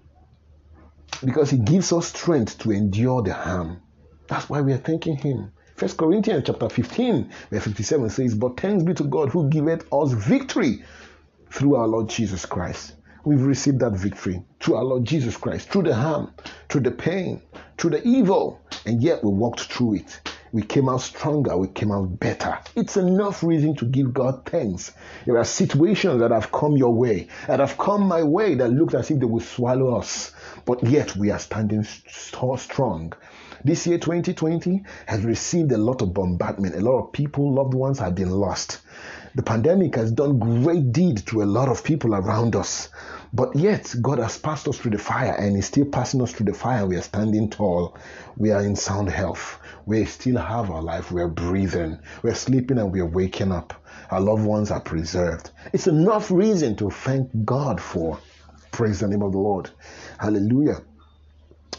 because 1.23 1.49
he 1.49 1.57
gives 1.57 1.91
us 1.91 2.07
strength 2.07 2.59
to 2.59 2.71
endure 2.71 3.21
the 3.21 3.33
harm. 3.33 3.81
That's 4.27 4.49
why 4.49 4.61
we 4.61 4.73
are 4.73 4.77
thanking 4.77 5.17
him. 5.17 5.51
First 5.75 5.97
Corinthians 5.97 6.43
chapter 6.45 6.69
15, 6.69 7.31
verse 7.51 7.63
57 7.63 8.09
says, 8.09 8.35
But 8.35 8.59
thanks 8.59 8.83
be 8.83 8.93
to 8.95 9.03
God 9.03 9.29
who 9.29 9.49
giveth 9.49 9.91
us 9.93 10.11
victory 10.11 10.83
through 11.49 11.75
our 11.75 11.87
Lord 11.87 12.09
Jesus 12.09 12.45
Christ. 12.45 12.95
We've 13.25 13.41
received 13.41 13.79
that 13.79 13.93
victory 13.93 14.43
through 14.59 14.75
our 14.75 14.83
Lord 14.83 15.05
Jesus 15.05 15.37
Christ, 15.37 15.69
through 15.69 15.83
the 15.83 15.95
harm, 15.95 16.33
through 16.69 16.81
the 16.81 16.91
pain, 16.91 17.41
through 17.77 17.91
the 17.91 18.07
evil, 18.07 18.61
and 18.87 19.03
yet 19.03 19.21
we 19.21 19.29
walked 19.29 19.71
through 19.71 19.95
it. 19.95 20.21
We 20.53 20.61
came 20.61 20.87
out 20.87 21.01
stronger, 21.01 21.57
we 21.57 21.67
came 21.67 21.91
out 21.91 22.19
better. 22.21 22.57
It's 22.73 22.95
enough 22.95 23.43
reason 23.43 23.75
to 23.75 23.85
give 23.85 24.13
God 24.13 24.45
thanks. 24.45 24.93
There 25.25 25.37
are 25.37 25.43
situations 25.43 26.21
that 26.21 26.31
have 26.31 26.53
come 26.53 26.77
your 26.77 26.93
way, 26.93 27.27
that 27.47 27.59
have 27.59 27.77
come 27.77 28.07
my 28.07 28.23
way, 28.23 28.55
that 28.55 28.69
looked 28.69 28.93
as 28.93 29.11
if 29.11 29.19
they 29.19 29.25
would 29.25 29.43
swallow 29.43 29.97
us, 29.97 30.31
but 30.65 30.81
yet 30.83 31.17
we 31.17 31.31
are 31.31 31.39
standing 31.39 31.85
so 32.09 32.55
strong. 32.55 33.11
This 33.65 33.85
year, 33.85 33.97
2020, 33.97 34.83
has 35.07 35.25
received 35.25 35.73
a 35.73 35.77
lot 35.77 36.01
of 36.01 36.13
bombardment. 36.13 36.75
A 36.75 36.79
lot 36.79 36.99
of 36.99 37.11
people, 37.11 37.53
loved 37.53 37.73
ones, 37.73 37.99
have 37.99 38.15
been 38.15 38.29
lost. 38.29 38.79
The 39.35 39.43
pandemic 39.43 39.95
has 39.95 40.11
done 40.11 40.39
great 40.39 40.93
deed 40.93 41.25
to 41.27 41.41
a 41.41 41.45
lot 41.45 41.67
of 41.67 41.83
people 41.83 42.15
around 42.15 42.55
us. 42.55 42.87
But 43.37 43.55
yet, 43.55 43.93
God 44.01 44.17
has 44.17 44.35
passed 44.35 44.67
us 44.67 44.79
through 44.79 44.89
the 44.89 44.97
fire 44.97 45.35
and 45.37 45.55
He's 45.55 45.67
still 45.67 45.85
passing 45.85 46.23
us 46.23 46.31
through 46.31 46.47
the 46.47 46.55
fire. 46.55 46.87
We 46.87 46.95
are 46.95 47.03
standing 47.03 47.51
tall. 47.51 47.95
We 48.35 48.49
are 48.49 48.63
in 48.63 48.75
sound 48.75 49.11
health. 49.11 49.59
We 49.85 50.05
still 50.05 50.37
have 50.37 50.71
our 50.71 50.81
life. 50.81 51.11
We 51.11 51.21
are 51.21 51.27
breathing. 51.27 51.99
We 52.23 52.31
are 52.31 52.35
sleeping 52.35 52.79
and 52.79 52.91
we 52.91 52.99
are 52.99 53.05
waking 53.05 53.51
up. 53.51 53.75
Our 54.09 54.21
loved 54.21 54.43
ones 54.43 54.71
are 54.71 54.81
preserved. 54.81 55.51
It's 55.71 55.85
enough 55.85 56.31
reason 56.31 56.75
to 56.77 56.89
thank 56.89 57.29
God 57.45 57.79
for. 57.79 58.17
Praise 58.71 59.01
the 59.01 59.07
name 59.07 59.21
of 59.21 59.33
the 59.33 59.37
Lord. 59.37 59.69
Hallelujah. 60.17 60.81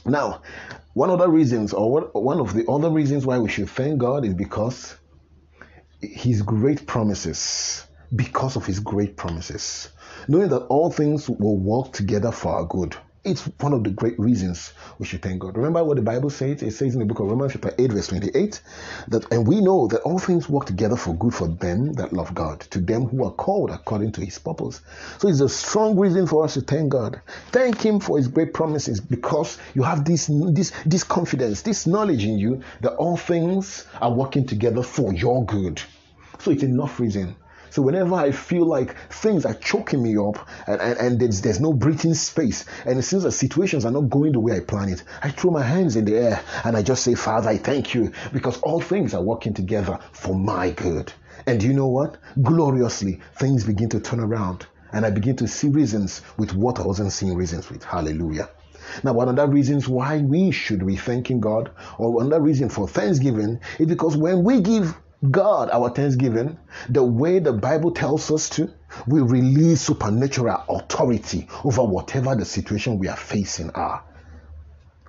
Now, 0.07 0.43
one 0.95 1.11
of 1.11 1.19
the 1.19 1.29
reasons, 1.29 1.73
or 1.73 2.03
one 2.13 2.39
of 2.39 2.55
the 2.55 2.71
other 2.71 2.89
reasons 2.89 3.27
why 3.27 3.37
we 3.39 3.49
should 3.51 3.69
thank 3.69 3.99
God 3.99 4.25
is 4.25 4.35
because 4.35 4.95
His 6.01 6.41
great 6.41 6.87
promises. 6.87 7.85
Because 8.15 8.55
of 8.55 8.65
His 8.65 8.79
great 8.79 9.17
promises 9.17 9.89
knowing 10.29 10.49
that 10.51 10.67
all 10.67 10.91
things 10.91 11.29
will 11.29 11.57
work 11.57 11.93
together 11.93 12.31
for 12.31 12.53
our 12.53 12.65
good. 12.67 12.95
It's 13.25 13.43
one 13.61 13.73
of 13.73 13.83
the 13.83 13.91
great 13.91 14.19
reasons 14.19 14.73
we 14.99 15.07
should 15.07 15.23
thank 15.23 15.41
God. 15.41 15.57
Remember 15.57 15.83
what 15.83 15.97
the 15.97 16.03
Bible 16.03 16.31
says? 16.31 16.63
It 16.63 16.71
says 16.71 16.95
in 16.95 17.01
the 17.01 17.05
book 17.05 17.19
of 17.19 17.27
Romans, 17.27 17.53
chapter 17.53 17.75
8, 17.77 17.93
verse 17.93 18.07
28, 18.07 18.63
that 19.09 19.31
and 19.33 19.47
we 19.47 19.61
know 19.61 19.89
that 19.89 20.03
all 20.03 20.19
things 20.19 20.49
work 20.49 20.67
together 20.67 20.97
for 20.97 21.15
good 21.15 21.35
for 21.35 21.49
them 21.49 21.93
that 21.95 22.13
love 22.13 22.35
God, 22.35 22.61
to 22.61 22.81
them 22.81 23.07
who 23.07 23.25
are 23.25 23.33
called 23.33 23.71
according 23.71 24.13
to 24.13 24.25
his 24.25 24.39
purpose. 24.39 24.81
So 25.19 25.29
it's 25.29 25.41
a 25.41 25.49
strong 25.49 25.99
reason 25.99 26.27
for 26.27 26.45
us 26.45 26.55
to 26.55 26.61
thank 26.61 26.91
God. 26.91 27.21
Thank 27.51 27.81
him 27.81 27.99
for 27.99 28.19
his 28.19 28.29
great 28.29 28.55
promises 28.55 29.01
because 29.01 29.59
you 29.75 29.83
have 29.83 30.05
this 30.05 30.31
this 30.31 30.73
this 30.87 31.05
confidence, 31.05 31.63
this 31.63 31.87
knowledge 31.87 32.25
in 32.25 32.39
you 32.39 32.63
that 32.83 32.95
all 32.95 33.17
things 33.17 33.85
are 34.01 34.13
working 34.13 34.47
together 34.47 34.83
for 34.83 35.13
your 35.13 35.45
good. 35.45 35.83
So 36.39 36.53
it's 36.53 36.63
enough 36.63 37.01
reason 37.01 37.35
so 37.71 37.83
whenever 37.83 38.15
I 38.15 38.33
feel 38.33 38.67
like 38.67 38.97
things 39.11 39.45
are 39.45 39.55
choking 39.55 40.03
me 40.03 40.17
up 40.17 40.49
and, 40.67 40.81
and, 40.81 40.99
and 40.99 41.21
there's, 41.21 41.41
there's 41.41 41.61
no 41.61 41.73
breathing 41.73 42.15
space, 42.15 42.65
and 42.85 42.99
it 42.99 43.03
seems 43.03 43.23
that 43.23 43.33
situations 43.33 43.85
are 43.85 43.91
not 43.91 44.11
going 44.11 44.33
the 44.33 44.41
way 44.41 44.57
I 44.57 44.61
plan 44.61 44.89
it, 44.89 45.03
I 45.23 45.31
throw 45.31 45.51
my 45.51 45.63
hands 45.63 45.97
in 45.97 46.05
the 46.05 46.17
air 46.17 46.43
and 46.65 46.77
I 46.77 46.83
just 46.83 47.05
say, 47.05 47.15
Father, 47.15 47.51
I 47.51 47.57
thank 47.57 47.95
you 47.95 48.13
because 48.33 48.61
all 48.61 48.81
things 48.81 49.15
are 49.15 49.23
working 49.23 49.55
together 49.55 49.99
for 50.13 50.35
my 50.35 50.71
good. 50.71 51.13
And 51.47 51.63
you 51.63 51.73
know 51.73 51.89
what? 51.89 52.19
Gloriously, 52.43 53.21
things 53.37 53.65
begin 53.65 53.89
to 53.91 54.01
turn 54.01 54.21
around. 54.21 54.67
And 54.93 55.05
I 55.05 55.11
begin 55.11 55.37
to 55.37 55.49
see 55.49 55.69
reasons 55.69 56.23
with 56.37 56.55
what 56.55 56.79
I 56.79 56.83
wasn't 56.83 57.13
seeing 57.13 57.35
reasons 57.35 57.71
with. 57.71 57.85
Hallelujah. 57.85 58.49
Now, 59.05 59.13
one 59.13 59.29
of 59.29 59.37
the 59.37 59.47
reasons 59.47 59.89
why 59.89 60.19
we 60.19 60.51
should 60.51 60.87
be 60.87 60.97
thanking 60.97 61.41
God, 61.41 61.71
or 61.99 62.25
the 62.25 62.41
reasons 62.41 62.75
for 62.75 62.89
thanksgiving, 62.89 63.61
is 63.79 63.87
because 63.87 64.17
when 64.17 64.43
we 64.45 64.61
give 64.61 64.97
God, 65.31 65.71
our 65.71 65.91
thanksgiving, 65.91 66.59
the 66.89 67.03
way 67.03 67.41
the 67.41 67.53
Bible 67.53 67.91
tells 67.91 68.31
us 68.31 68.49
to, 68.51 68.73
we 69.07 69.21
release 69.21 69.81
supernatural 69.81 70.63
authority 70.69 71.49
over 71.65 71.83
whatever 71.83 72.37
the 72.37 72.45
situation 72.45 72.99
we 72.99 73.09
are 73.09 73.17
facing 73.17 73.71
are. 73.71 74.05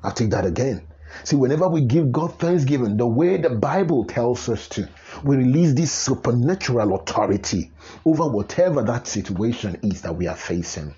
I'll 0.01 0.11
take 0.11 0.31
that 0.31 0.45
again. 0.45 0.87
See, 1.23 1.35
whenever 1.35 1.67
we 1.67 1.81
give 1.81 2.11
God 2.11 2.39
thanksgiving, 2.39 2.97
the 2.97 3.07
way 3.07 3.37
the 3.37 3.51
Bible 3.51 4.05
tells 4.05 4.49
us 4.49 4.67
to, 4.69 4.89
we 5.23 5.37
release 5.37 5.73
this 5.73 5.91
supernatural 5.91 6.95
authority 6.95 7.71
over 8.05 8.27
whatever 8.27 8.81
that 8.83 9.07
situation 9.07 9.79
is 9.83 10.01
that 10.01 10.15
we 10.15 10.27
are 10.27 10.35
facing. 10.35 10.95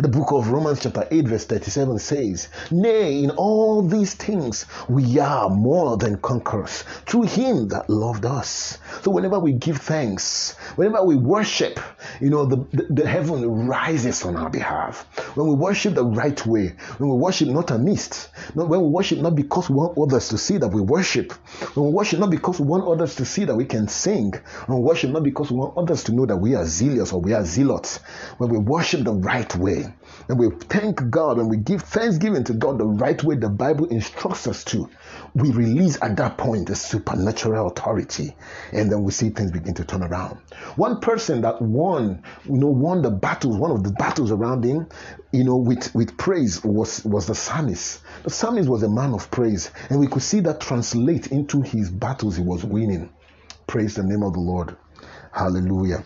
The 0.00 0.08
book 0.08 0.32
of 0.32 0.48
Romans, 0.48 0.80
chapter 0.80 1.06
8, 1.10 1.28
verse 1.28 1.44
37 1.44 1.98
says, 1.98 2.48
Nay, 2.70 3.22
in 3.22 3.30
all 3.30 3.82
these 3.82 4.14
things 4.14 4.66
we 4.88 5.18
are 5.18 5.48
more 5.48 5.96
than 5.96 6.18
conquerors 6.18 6.82
through 7.06 7.22
him 7.22 7.68
that 7.68 7.88
loved 7.90 8.24
us. 8.24 8.78
So 9.02 9.10
whenever 9.10 9.38
we 9.38 9.52
give 9.52 9.78
thanks, 9.78 10.52
whenever 10.76 11.04
we 11.04 11.16
worship, 11.16 11.78
you 12.20 12.30
know, 12.30 12.46
the, 12.46 12.56
the, 12.72 13.02
the 13.02 13.08
heaven 13.08 13.66
rises 13.66 14.24
on 14.24 14.36
our 14.36 14.50
behalf. 14.50 15.06
When 15.36 15.46
we 15.46 15.54
worship 15.54 15.94
the 15.94 16.04
right 16.04 16.44
way, 16.46 16.74
when 16.98 17.10
we 17.10 17.16
worship 17.16 17.48
not 17.48 17.70
amiss, 17.70 18.28
not 18.54 18.68
when 18.68 18.80
we 18.80 18.88
worship 18.88 19.18
not 19.18 19.34
because 19.34 19.68
we 19.68 19.76
want 19.76 19.98
others 19.98 20.28
to 20.28 20.38
see 20.38 20.58
that 20.58 20.68
we 20.68 20.80
worship, 20.80 21.32
when 21.74 21.86
we 21.86 21.92
worship 21.92 22.20
not 22.20 22.30
because 22.30 22.60
we 22.60 22.66
want 22.66 22.84
others 22.84 23.14
to 23.16 23.24
see 23.24 23.44
that 23.44 23.54
we 23.54 23.64
can 23.64 23.88
sing, 23.88 24.32
when 24.66 24.78
we 24.78 24.84
worship 24.84 25.10
not 25.10 25.22
because 25.22 25.50
we 25.50 25.56
want 25.58 25.76
others 25.76 26.04
to 26.04 26.12
know 26.12 26.26
that 26.26 26.36
we 26.36 26.54
are 26.54 26.64
zealous 26.64 27.12
or 27.12 27.20
we 27.20 27.32
are 27.32 27.44
zealots, 27.44 27.98
when 28.38 28.50
we 28.50 28.58
worship 28.58 29.04
the 29.04 29.12
right 29.12 29.54
way. 29.56 29.81
And 30.28 30.38
we 30.38 30.50
thank 30.50 31.10
God 31.10 31.38
and 31.38 31.50
we 31.50 31.56
give 31.56 31.82
thanksgiving 31.82 32.44
to 32.44 32.54
God 32.54 32.78
the 32.78 32.86
right 32.86 33.22
way 33.22 33.36
the 33.36 33.48
Bible 33.48 33.86
instructs 33.86 34.46
us 34.46 34.64
to. 34.64 34.88
We 35.34 35.50
release 35.50 35.98
at 36.02 36.16
that 36.16 36.38
point 36.38 36.68
the 36.68 36.74
supernatural 36.74 37.68
authority, 37.68 38.36
and 38.72 38.90
then 38.90 39.02
we 39.02 39.12
see 39.12 39.30
things 39.30 39.50
begin 39.50 39.74
to 39.74 39.84
turn 39.84 40.02
around. 40.02 40.38
One 40.76 41.00
person 41.00 41.40
that 41.42 41.60
won, 41.60 42.22
you 42.44 42.58
know, 42.58 42.68
won 42.68 43.02
the 43.02 43.10
battles, 43.10 43.56
one 43.56 43.70
of 43.70 43.82
the 43.82 43.92
battles 43.92 44.30
around 44.30 44.64
him, 44.64 44.88
you 45.32 45.44
know, 45.44 45.56
with, 45.56 45.94
with 45.94 46.16
praise 46.18 46.62
was, 46.62 47.04
was 47.04 47.26
the 47.26 47.34
psalmist. 47.34 48.02
The 48.24 48.30
psalmist 48.30 48.68
was 48.68 48.82
a 48.82 48.88
man 48.88 49.14
of 49.14 49.30
praise, 49.30 49.70
and 49.90 49.98
we 49.98 50.06
could 50.06 50.22
see 50.22 50.40
that 50.40 50.60
translate 50.60 51.28
into 51.28 51.62
his 51.62 51.90
battles 51.90 52.36
he 52.36 52.42
was 52.42 52.64
winning. 52.64 53.10
Praise 53.66 53.94
the 53.94 54.02
name 54.02 54.22
of 54.22 54.34
the 54.34 54.40
Lord. 54.40 54.76
Hallelujah. 55.32 56.04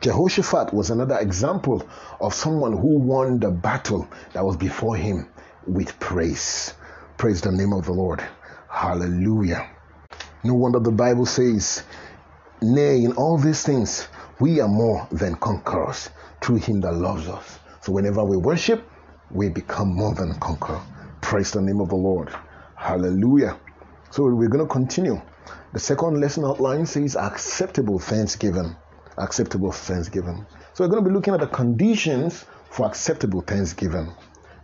Jehoshaphat 0.00 0.72
was 0.72 0.88
another 0.88 1.18
example 1.18 1.86
of 2.22 2.32
someone 2.32 2.72
who 2.72 2.98
won 2.98 3.38
the 3.38 3.50
battle 3.50 4.08
that 4.32 4.42
was 4.42 4.56
before 4.56 4.96
him 4.96 5.28
with 5.66 6.00
praise. 6.00 6.72
Praise 7.18 7.42
the 7.42 7.52
name 7.52 7.74
of 7.74 7.84
the 7.84 7.92
Lord. 7.92 8.24
Hallelujah. 8.70 9.68
No 10.42 10.54
wonder 10.54 10.80
the 10.80 10.90
Bible 10.90 11.26
says, 11.26 11.82
Nay, 12.62 13.04
in 13.04 13.12
all 13.12 13.36
these 13.36 13.62
things, 13.62 14.08
we 14.38 14.58
are 14.60 14.68
more 14.68 15.06
than 15.12 15.34
conquerors 15.36 16.08
through 16.40 16.56
him 16.56 16.80
that 16.80 16.94
loves 16.94 17.28
us. 17.28 17.58
So 17.82 17.92
whenever 17.92 18.24
we 18.24 18.38
worship, 18.38 18.88
we 19.30 19.50
become 19.50 19.94
more 19.94 20.14
than 20.14 20.32
conquerors. 20.40 20.80
Praise 21.20 21.50
the 21.50 21.60
name 21.60 21.82
of 21.82 21.90
the 21.90 21.96
Lord. 21.96 22.34
Hallelujah. 22.74 23.58
So 24.10 24.22
we're 24.24 24.48
going 24.48 24.66
to 24.66 24.72
continue. 24.72 25.20
The 25.74 25.78
second 25.78 26.18
lesson 26.22 26.46
outline 26.46 26.86
says 26.86 27.16
acceptable 27.16 27.98
thanksgiving 27.98 28.76
acceptable 29.20 29.72
thanksgiving. 29.72 30.46
So 30.74 30.84
we're 30.84 30.90
going 30.90 31.04
to 31.04 31.10
be 31.10 31.14
looking 31.14 31.34
at 31.34 31.40
the 31.40 31.46
conditions 31.46 32.44
for 32.70 32.86
acceptable 32.86 33.40
thanksgiving. 33.42 34.12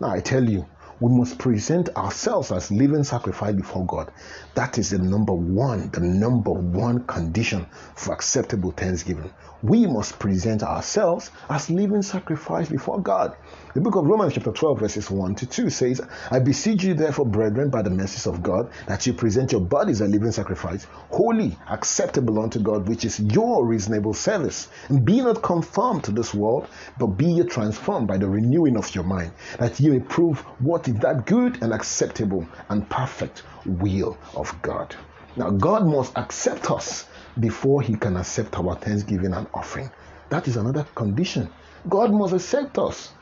Now, 0.01 0.11
I 0.11 0.21
tell 0.21 0.49
you, 0.49 0.66
we 1.01 1.14
must 1.14 1.38
present 1.38 1.90
ourselves 1.97 2.51
as 2.51 2.71
living 2.71 3.05
sacrifice 3.05 3.55
before 3.55 3.85
God. 3.85 4.11
That 4.55 4.79
is 4.79 4.90
the 4.90 4.99
number 4.99 5.35
one, 5.35 5.90
the 5.90 6.01
number 6.01 6.53
one 6.53 7.05
condition 7.05 7.66
for 7.95 8.14
acceptable 8.14 8.71
thanksgiving. 8.71 9.31
We 9.62 9.87
must 9.87 10.19
present 10.19 10.62
ourselves 10.62 11.31
as 11.51 11.69
living 11.69 12.03
sacrifice 12.03 12.69
before 12.69 13.01
God. 13.01 13.37
The 13.76 13.82
book 13.82 13.96
of 13.96 14.06
Romans, 14.06 14.32
chapter 14.32 14.52
12, 14.52 14.80
verses 14.80 15.10
1 15.10 15.34
to 15.34 15.46
2 15.46 15.68
says, 15.68 16.00
I 16.30 16.38
beseech 16.38 16.82
you, 16.82 16.94
therefore, 16.94 17.26
brethren, 17.26 17.68
by 17.68 17.82
the 17.82 17.90
mercies 17.90 18.26
of 18.26 18.42
God, 18.42 18.70
that 18.86 19.06
you 19.06 19.12
present 19.12 19.52
your 19.52 19.60
bodies 19.60 20.00
a 20.00 20.06
living 20.06 20.32
sacrifice, 20.32 20.86
holy, 21.10 21.54
acceptable 21.68 22.40
unto 22.40 22.58
God, 22.58 22.88
which 22.88 23.04
is 23.04 23.20
your 23.20 23.66
reasonable 23.66 24.14
service. 24.14 24.68
And 24.88 25.04
be 25.04 25.20
not 25.20 25.42
conformed 25.42 26.04
to 26.04 26.10
this 26.10 26.32
world, 26.32 26.68
but 26.98 27.18
be 27.18 27.26
ye 27.26 27.42
transformed 27.42 28.08
by 28.08 28.16
the 28.16 28.26
renewing 28.26 28.78
of 28.78 28.94
your 28.94 29.04
mind, 29.04 29.32
that 29.58 29.78
ye 29.78 29.90
may 29.90 30.00
prove 30.00 30.38
what 30.58 30.88
is 30.88 30.94
that 31.00 31.26
good 31.26 31.62
and 31.62 31.74
acceptable 31.74 32.48
and 32.70 32.88
perfect 32.88 33.42
will 33.66 34.16
of 34.34 34.56
God. 34.62 34.96
Now, 35.36 35.50
God 35.50 35.86
must 35.86 36.16
accept 36.16 36.70
us 36.70 37.04
before 37.38 37.82
He 37.82 37.94
can 37.94 38.16
accept 38.16 38.58
our 38.58 38.74
thanksgiving 38.76 39.34
and 39.34 39.46
offering. 39.52 39.90
That 40.30 40.48
is 40.48 40.56
another 40.56 40.86
condition. 40.94 41.50
God 41.90 42.10
must 42.10 42.32
accept 42.32 42.78
us. 42.78 43.12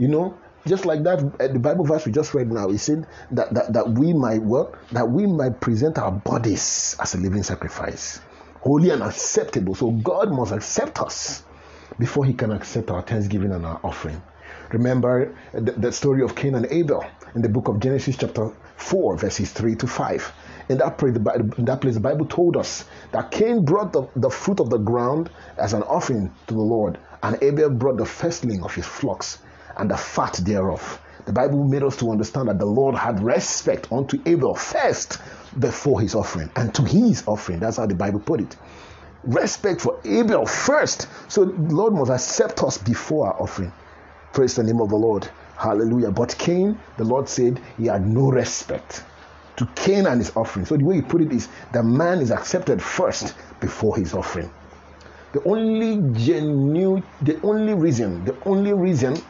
You 0.00 0.08
know, 0.08 0.38
just 0.66 0.86
like 0.86 1.02
that, 1.02 1.18
uh, 1.38 1.48
the 1.48 1.58
Bible 1.58 1.84
verse 1.84 2.06
we 2.06 2.12
just 2.12 2.32
read 2.32 2.50
now, 2.50 2.70
it 2.70 2.78
said 2.78 3.06
that, 3.32 3.52
that, 3.52 3.74
that 3.74 3.90
we 3.90 4.14
might 4.14 4.40
work, 4.40 4.88
that 4.92 5.10
we 5.10 5.26
might 5.26 5.60
present 5.60 5.98
our 5.98 6.10
bodies 6.10 6.96
as 6.98 7.14
a 7.14 7.18
living 7.18 7.42
sacrifice, 7.42 8.18
holy 8.62 8.88
and 8.88 9.02
acceptable. 9.02 9.74
So 9.74 9.90
God 9.90 10.32
must 10.32 10.52
accept 10.52 11.02
us 11.02 11.42
before 11.98 12.24
He 12.24 12.32
can 12.32 12.50
accept 12.50 12.90
our 12.90 13.02
thanksgiving 13.02 13.52
and 13.52 13.66
our 13.66 13.78
offering. 13.84 14.22
Remember 14.72 15.36
the, 15.52 15.72
the 15.72 15.92
story 15.92 16.22
of 16.22 16.34
Cain 16.34 16.54
and 16.54 16.64
Abel 16.70 17.04
in 17.34 17.42
the 17.42 17.48
book 17.50 17.68
of 17.68 17.78
Genesis, 17.78 18.16
chapter 18.16 18.50
4, 18.76 19.18
verses 19.18 19.52
3 19.52 19.74
to 19.74 19.86
5. 19.86 20.32
In 20.70 20.78
that, 20.78 20.96
place, 20.96 21.14
in 21.14 21.64
that 21.66 21.82
place, 21.82 21.94
the 21.94 22.00
Bible 22.00 22.24
told 22.24 22.56
us 22.56 22.86
that 23.12 23.30
Cain 23.30 23.66
brought 23.66 23.92
the, 23.92 24.08
the 24.16 24.30
fruit 24.30 24.60
of 24.60 24.70
the 24.70 24.78
ground 24.78 25.28
as 25.58 25.74
an 25.74 25.82
offering 25.82 26.32
to 26.46 26.54
the 26.54 26.60
Lord, 26.60 26.98
and 27.22 27.36
Abel 27.42 27.68
brought 27.68 27.98
the 27.98 28.06
firstling 28.06 28.62
of 28.62 28.74
his 28.74 28.86
flocks 28.86 29.38
and 29.76 29.90
the 29.90 29.96
fat 29.96 30.40
thereof. 30.44 31.00
The 31.26 31.32
Bible 31.32 31.64
made 31.64 31.82
us 31.82 31.96
to 31.98 32.10
understand 32.10 32.48
that 32.48 32.58
the 32.58 32.66
Lord 32.66 32.94
had 32.94 33.22
respect 33.22 33.92
unto 33.92 34.20
Abel 34.26 34.54
first 34.54 35.18
before 35.58 36.00
his 36.00 36.14
offering 36.14 36.50
and 36.56 36.74
to 36.74 36.82
his 36.82 37.22
offering. 37.26 37.60
That's 37.60 37.76
how 37.76 37.86
the 37.86 37.94
Bible 37.94 38.20
put 38.20 38.40
it. 38.40 38.56
Respect 39.24 39.80
for 39.80 40.00
Abel 40.04 40.46
first. 40.46 41.08
So 41.28 41.44
the 41.44 41.74
Lord 41.74 41.92
must 41.92 42.10
accept 42.10 42.62
us 42.62 42.78
before 42.78 43.28
our 43.28 43.40
offering. 43.40 43.72
Praise 44.32 44.54
the 44.54 44.62
name 44.62 44.80
of 44.80 44.88
the 44.88 44.96
Lord. 44.96 45.28
Hallelujah. 45.56 46.10
But 46.10 46.36
Cain, 46.38 46.78
the 46.96 47.04
Lord 47.04 47.28
said 47.28 47.60
he 47.76 47.86
had 47.86 48.06
no 48.06 48.30
respect 48.30 49.04
to 49.56 49.66
Cain 49.74 50.06
and 50.06 50.20
his 50.20 50.34
offering. 50.34 50.64
So 50.64 50.76
the 50.76 50.84
way 50.84 50.96
he 50.96 51.02
put 51.02 51.20
it 51.20 51.32
is 51.32 51.48
the 51.72 51.82
man 51.82 52.20
is 52.20 52.30
accepted 52.30 52.80
first 52.80 53.34
before 53.60 53.96
his 53.96 54.14
offering. 54.14 54.50
The 55.32 55.44
only 55.44 56.00
genuine, 56.18 57.04
the 57.20 57.38
only 57.42 57.74
reason, 57.74 58.24
the 58.24 58.36
only 58.46 58.72
reason 58.72 59.20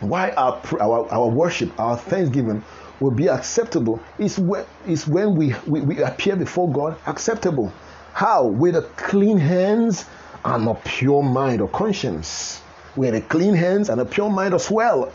why 0.00 0.30
our, 0.32 0.60
our, 0.80 1.10
our 1.10 1.28
worship, 1.28 1.78
our 1.80 1.96
thanksgiving 1.96 2.62
will 3.00 3.10
be 3.10 3.28
acceptable 3.28 4.00
is 4.18 4.38
when, 4.38 4.64
is 4.86 5.06
when 5.06 5.34
we, 5.34 5.54
we, 5.66 5.80
we 5.80 6.02
appear 6.02 6.36
before 6.36 6.70
God 6.70 6.98
acceptable. 7.06 7.72
How? 8.12 8.46
With 8.46 8.76
a 8.76 8.82
clean 8.96 9.38
hands 9.38 10.04
and 10.44 10.68
a 10.68 10.74
pure 10.74 11.22
mind 11.22 11.60
or 11.60 11.68
conscience. 11.68 12.60
With 12.94 13.14
a 13.14 13.20
clean 13.20 13.54
hands 13.54 13.90
and 13.90 14.00
a 14.00 14.04
pure 14.04 14.30
mind 14.30 14.54
as 14.54 14.70
well, 14.70 15.12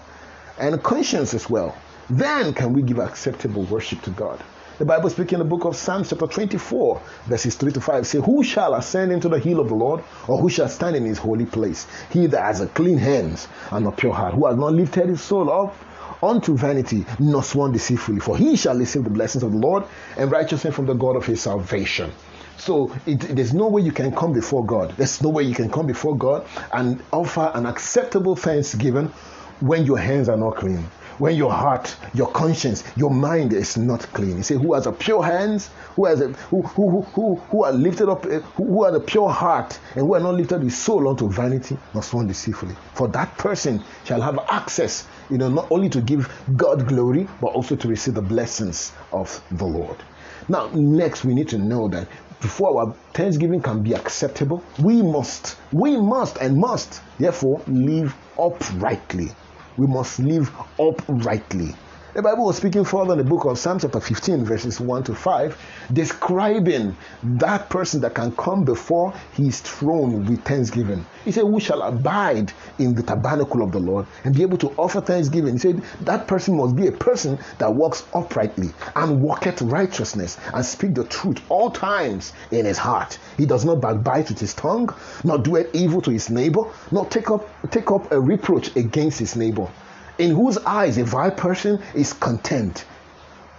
and 0.60 0.82
conscience 0.84 1.34
as 1.34 1.50
well. 1.50 1.76
Then 2.10 2.54
can 2.54 2.74
we 2.74 2.82
give 2.82 3.00
acceptable 3.00 3.64
worship 3.64 4.02
to 4.04 4.12
God. 4.12 4.44
The 4.82 4.86
Bible 4.86 5.12
speaking 5.12 5.36
in 5.36 5.40
the 5.42 5.46
book 5.46 5.66
of 5.66 5.76
Psalms, 5.76 6.10
chapter 6.10 6.26
24, 6.26 7.00
verses 7.28 7.54
3 7.54 7.72
to 7.74 7.80
5, 7.80 8.08
say, 8.08 8.18
Who 8.18 8.44
shall 8.44 8.74
ascend 8.74 9.12
into 9.12 9.30
the 9.30 9.38
hill 9.38 9.60
of 9.60 9.68
the 9.68 9.76
Lord, 9.76 10.04
or 10.28 10.40
who 10.40 10.50
shall 10.50 10.68
stand 10.70 10.96
in 10.96 11.06
his 11.06 11.20
holy 11.20 11.46
place? 11.46 11.86
He 12.10 12.26
that 12.26 12.42
has 12.42 12.62
a 12.62 12.68
clean 12.68 12.98
hands 12.98 13.48
and 13.70 13.86
a 13.86 13.92
pure 13.92 14.12
heart, 14.12 14.34
who 14.34 14.48
has 14.48 14.58
not 14.58 14.74
lifted 14.74 15.08
his 15.10 15.22
soul 15.22 15.52
up 15.52 15.76
unto 16.24 16.58
vanity, 16.58 17.06
nor 17.20 17.44
sworn 17.44 17.74
deceitfully, 17.74 18.22
for 18.22 18.36
he 18.36 18.56
shall 18.56 18.76
receive 18.76 19.04
the 19.04 19.12
blessings 19.12 19.44
of 19.44 19.52
the 19.52 19.60
Lord 19.60 19.84
and 20.18 20.32
righteousness 20.32 20.74
from 20.74 20.88
the 20.88 20.96
God 20.96 21.16
of 21.16 21.28
his 21.28 21.42
salvation. 21.42 22.12
So 22.58 22.92
it, 23.06 23.20
there's 23.20 23.54
no 23.54 23.68
way 23.68 23.84
you 23.84 23.92
can 23.92 24.12
come 24.12 24.34
before 24.34 24.66
God. 24.66 24.96
There's 24.98 25.22
no 25.22 25.30
way 25.30 25.44
you 25.44 25.54
can 25.54 25.70
come 25.70 25.86
before 25.86 26.18
God 26.18 26.48
and 26.74 27.04
offer 27.14 27.52
an 27.54 27.68
acceptable 27.68 28.36
thanksgiving 28.36 29.14
when 29.60 29.86
your 29.86 30.00
hands 30.00 30.28
are 30.28 30.38
not 30.38 30.56
clean 30.56 30.88
when 31.18 31.36
your 31.36 31.52
heart, 31.52 31.96
your 32.14 32.32
conscience, 32.32 32.84
your 32.96 33.12
mind 33.12 33.54
is 33.54 33.78
not 33.78 34.02
clean. 34.14 34.38
He 34.38 34.44
said, 34.44 34.62
Who 34.62 34.74
has 34.74 34.88
a 34.88 34.92
pure 34.92 35.24
hands, 35.24 35.70
who 35.96 36.06
has 36.06 36.22
a 36.22 36.30
who 36.50 36.62
who 36.62 37.02
who 37.02 37.36
who 37.36 37.64
are 37.64 37.72
lifted 37.72 38.10
up, 38.10 38.26
eh, 38.26 38.40
who, 38.56 38.84
are 38.84 38.92
the 38.92 39.00
pure 39.00 39.30
heart, 39.30 39.80
and 39.96 40.06
who 40.06 40.16
are 40.16 40.20
not 40.20 40.36
lifted 40.36 40.62
his 40.62 40.78
soul 40.78 41.08
unto 41.10 41.30
vanity, 41.30 41.78
nor 41.94 42.04
sworn 42.04 42.28
deceitfully. 42.28 42.76
For 42.94 43.08
that 43.10 43.38
person 43.38 43.84
shall 44.04 44.22
have 44.22 44.40
access, 44.50 45.08
you 45.30 45.38
know, 45.38 45.50
not 45.50 45.68
only 45.72 45.90
to 45.90 46.02
give 46.02 46.32
God 46.56 46.88
glory, 46.88 47.28
but 47.42 47.48
also 47.48 47.76
to 47.76 47.88
receive 47.88 48.16
the 48.16 48.22
blessings 48.22 48.92
of 49.12 49.42
the 49.52 49.66
Lord. 49.66 49.98
Now, 50.50 50.70
next 50.74 51.24
we 51.24 51.34
need 51.36 51.50
to 51.50 51.58
know 51.58 51.88
that 51.90 52.08
before 52.42 52.82
our 52.82 52.96
thanksgiving 53.14 53.62
can 53.62 53.84
be 53.84 53.94
acceptable, 53.94 54.64
we 54.80 55.02
must, 55.02 55.58
we 55.72 55.96
must 55.96 56.38
and 56.38 56.58
must, 56.58 57.02
therefore, 57.20 57.62
live 57.68 58.16
uprightly 58.40 59.30
we 59.78 59.88
must 59.88 60.20
live 60.20 60.52
uprightly. 60.80 61.82
The 62.14 62.22
Bible 62.22 62.44
was 62.44 62.58
speaking 62.58 62.84
further 62.84 63.14
in 63.14 63.20
the 63.20 63.24
book 63.24 63.46
of 63.46 63.58
Psalm 63.58 63.80
chapter 63.80 64.02
15, 64.02 64.44
verses 64.44 64.82
1 64.82 65.04
to 65.06 65.16
5, 65.16 65.58
describing 65.94 66.98
that 67.24 67.70
person 67.70 68.02
that 68.02 68.16
can 68.16 68.36
come 68.36 68.66
before 68.66 69.14
his 69.32 69.62
throne 69.62 70.26
with 70.26 70.44
thanksgiving. 70.44 71.06
He 71.24 71.32
said, 71.32 71.46
We 71.46 71.62
shall 71.62 71.82
abide 71.82 72.52
in 72.80 72.96
the 72.96 73.02
tabernacle 73.02 73.64
of 73.64 73.72
the 73.72 73.80
Lord 73.80 74.08
and 74.26 74.36
be 74.36 74.42
able 74.42 74.58
to 74.58 74.74
offer 74.78 75.00
thanksgiving? 75.00 75.54
He 75.54 75.60
said, 75.60 75.82
That 76.02 76.28
person 76.28 76.58
must 76.58 76.76
be 76.76 76.88
a 76.88 76.92
person 76.92 77.40
that 77.60 77.74
walks 77.74 78.04
uprightly 78.14 78.72
and 78.94 79.22
walketh 79.22 79.62
righteousness 79.62 80.38
and 80.54 80.66
speak 80.66 80.96
the 80.96 81.06
truth 81.06 81.40
all 81.48 81.72
times 81.72 82.34
in 82.52 82.66
his 82.66 82.78
heart. 82.78 83.20
He 83.38 83.46
does 83.46 83.64
not 83.64 83.80
backbite 83.80 84.28
with 84.28 84.40
his 84.42 84.54
tongue, 84.54 84.94
nor 85.24 85.38
doeth 85.38 85.74
evil 85.74 86.02
to 86.02 86.12
his 86.12 86.30
neighbor, 86.30 86.64
nor 86.92 87.06
take 87.06 87.32
up, 87.32 87.48
take 87.72 87.90
up 87.90 88.12
a 88.12 88.20
reproach 88.20 88.76
against 88.76 89.18
his 89.18 89.38
neighbor 89.38 89.70
in 90.22 90.36
whose 90.36 90.58
eyes 90.60 91.00
a 91.00 91.04
vile 91.04 91.32
person 91.32 91.82
is 91.96 92.14
content. 92.14 92.86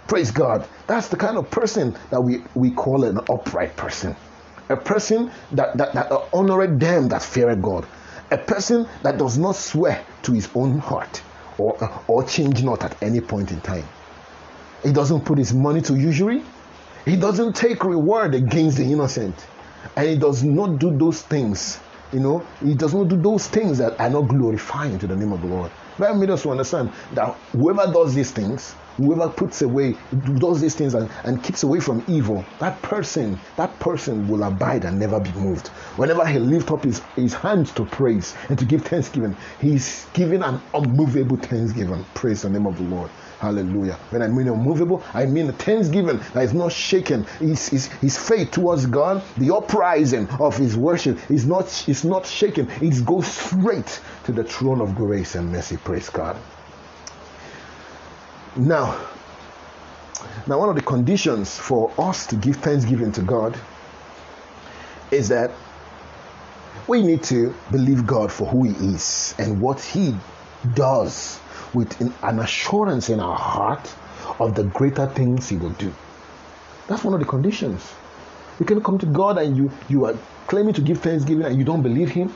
Praise 0.07 0.31
God. 0.31 0.65
That's 0.87 1.09
the 1.09 1.17
kind 1.17 1.37
of 1.37 1.51
person 1.51 1.97
that 2.09 2.21
we, 2.21 2.41
we 2.55 2.71
call 2.71 3.03
an 3.03 3.19
upright 3.29 3.75
person. 3.75 4.15
A 4.69 4.77
person 4.77 5.29
that, 5.51 5.77
that, 5.77 5.93
that 5.93 6.11
honored 6.33 6.79
them 6.79 7.09
that 7.09 7.21
fear 7.21 7.53
God. 7.57 7.85
A 8.31 8.37
person 8.37 8.87
that 9.01 9.17
does 9.17 9.37
not 9.37 9.57
swear 9.57 10.05
to 10.23 10.31
his 10.31 10.49
own 10.55 10.79
heart 10.79 11.21
or, 11.57 11.77
or 12.07 12.23
change 12.23 12.63
not 12.63 12.81
at 12.83 13.01
any 13.03 13.19
point 13.19 13.51
in 13.51 13.59
time. 13.59 13.87
He 14.83 14.93
doesn't 14.93 15.25
put 15.25 15.37
his 15.37 15.53
money 15.53 15.81
to 15.81 15.95
usury. 15.95 16.43
He 17.03 17.17
doesn't 17.17 17.57
take 17.57 17.83
reward 17.83 18.35
against 18.35 18.77
the 18.77 18.85
innocent. 18.85 19.35
And 19.97 20.07
he 20.07 20.17
does 20.17 20.43
not 20.43 20.79
do 20.79 20.97
those 20.97 21.21
things. 21.21 21.79
You 22.13 22.21
know, 22.21 22.45
he 22.63 22.73
does 22.73 22.93
not 22.93 23.09
do 23.09 23.17
those 23.17 23.47
things 23.47 23.79
that 23.79 23.99
are 23.99 24.09
not 24.09 24.29
glorifying 24.29 24.97
to 24.99 25.07
the 25.07 25.15
name 25.15 25.33
of 25.33 25.41
the 25.41 25.47
Lord. 25.47 25.71
That 25.99 26.17
made 26.17 26.29
us 26.29 26.41
to 26.43 26.51
understand 26.51 26.91
that 27.13 27.35
whoever 27.51 27.91
does 27.91 28.15
these 28.15 28.31
things, 28.31 28.73
whoever 28.97 29.29
puts 29.29 29.61
away, 29.61 29.95
does 30.39 30.61
these 30.61 30.75
things 30.75 30.93
and, 30.93 31.09
and 31.23 31.43
keeps 31.43 31.63
away 31.63 31.79
from 31.79 32.03
evil, 32.07 32.43
that 32.59 32.81
person, 32.81 33.39
that 33.57 33.77
person 33.79 34.27
will 34.27 34.43
abide 34.43 34.85
and 34.85 34.99
never 34.99 35.19
be 35.19 35.31
moved. 35.33 35.67
Whenever 35.97 36.25
he 36.25 36.39
lifts 36.39 36.71
up 36.71 36.83
his, 36.83 36.99
his 37.15 37.33
hands 37.33 37.71
to 37.73 37.85
praise 37.85 38.33
and 38.49 38.57
to 38.57 38.65
give 38.65 38.83
thanksgiving, 38.83 39.35
he's 39.59 40.07
giving 40.13 40.41
an 40.41 40.59
unmovable 40.73 41.37
thanksgiving. 41.37 42.05
Praise 42.13 42.41
the 42.41 42.49
name 42.49 42.65
of 42.65 42.77
the 42.77 42.83
Lord. 42.83 43.09
Hallelujah. 43.43 43.99
When 44.11 44.21
I 44.21 44.29
mean 44.29 44.47
unmovable, 44.47 45.03
I 45.13 45.25
mean 45.25 45.51
thanksgiving 45.51 46.17
that 46.33 46.45
is 46.45 46.53
not 46.53 46.71
shaken. 46.71 47.25
His, 47.39 47.67
his, 47.67 47.87
his 47.87 48.17
faith 48.17 48.51
towards 48.51 48.85
God, 48.85 49.21
the 49.35 49.53
uprising 49.53 50.29
of 50.39 50.55
his 50.55 50.77
worship 50.77 51.19
is 51.29 51.45
not, 51.45 51.65
is 51.89 52.05
not 52.05 52.25
shaken. 52.25 52.69
It 52.79 53.05
goes 53.05 53.27
straight 53.27 53.99
to 54.23 54.31
the 54.31 54.45
throne 54.45 54.79
of 54.79 54.95
grace 54.95 55.35
and 55.35 55.51
mercy. 55.51 55.75
Praise 55.75 56.07
God. 56.07 56.37
Now, 58.55 58.97
now 60.47 60.57
one 60.57 60.69
of 60.69 60.75
the 60.75 60.81
conditions 60.81 61.57
for 61.57 61.91
us 61.97 62.25
to 62.27 62.37
give 62.37 62.55
thanksgiving 62.55 63.11
to 63.11 63.21
God 63.23 63.59
is 65.11 65.27
that 65.27 65.51
we 66.87 67.03
need 67.03 67.23
to 67.23 67.53
believe 67.71 68.07
God 68.07 68.31
for 68.31 68.47
who 68.47 68.63
He 68.63 68.93
is 68.95 69.35
and 69.37 69.59
what 69.59 69.81
He 69.81 70.15
does 70.75 71.41
with 71.73 71.99
an 72.23 72.39
assurance 72.39 73.09
in 73.09 73.19
our 73.19 73.37
heart 73.37 73.93
of 74.39 74.55
the 74.55 74.63
greater 74.63 75.07
things 75.07 75.49
He 75.49 75.57
will 75.57 75.71
do. 75.71 75.93
That's 76.87 77.03
one 77.03 77.13
of 77.13 77.19
the 77.19 77.25
conditions. 77.25 77.93
You 78.59 78.65
can 78.65 78.81
come 78.83 78.99
to 78.99 79.05
God 79.05 79.37
and 79.37 79.57
you 79.57 79.71
you 79.89 80.05
are 80.05 80.15
claiming 80.47 80.73
to 80.75 80.81
give 80.81 80.99
thanksgiving 80.99 81.45
and 81.45 81.57
you 81.57 81.63
don't 81.63 81.81
believe 81.81 82.09
Him, 82.09 82.31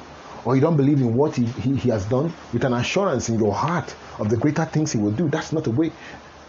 or 0.46 0.56
you 0.56 0.62
don't 0.62 0.78
believe 0.78 1.00
in 1.00 1.14
what 1.14 1.36
he, 1.36 1.46
he, 1.46 1.76
he 1.76 1.90
has 1.90 2.06
done 2.06 2.34
with 2.54 2.64
an 2.64 2.74
assurance 2.74 3.30
in 3.30 3.38
your 3.38 3.54
heart 3.54 3.94
of 4.18 4.30
the 4.30 4.38
greater 4.38 4.66
things 4.66 4.92
He 4.94 4.98
will 4.98 5.12
do. 5.12 5.28
That's 5.30 5.52
not 5.52 5.68
a 5.68 5.72
way 5.72 5.92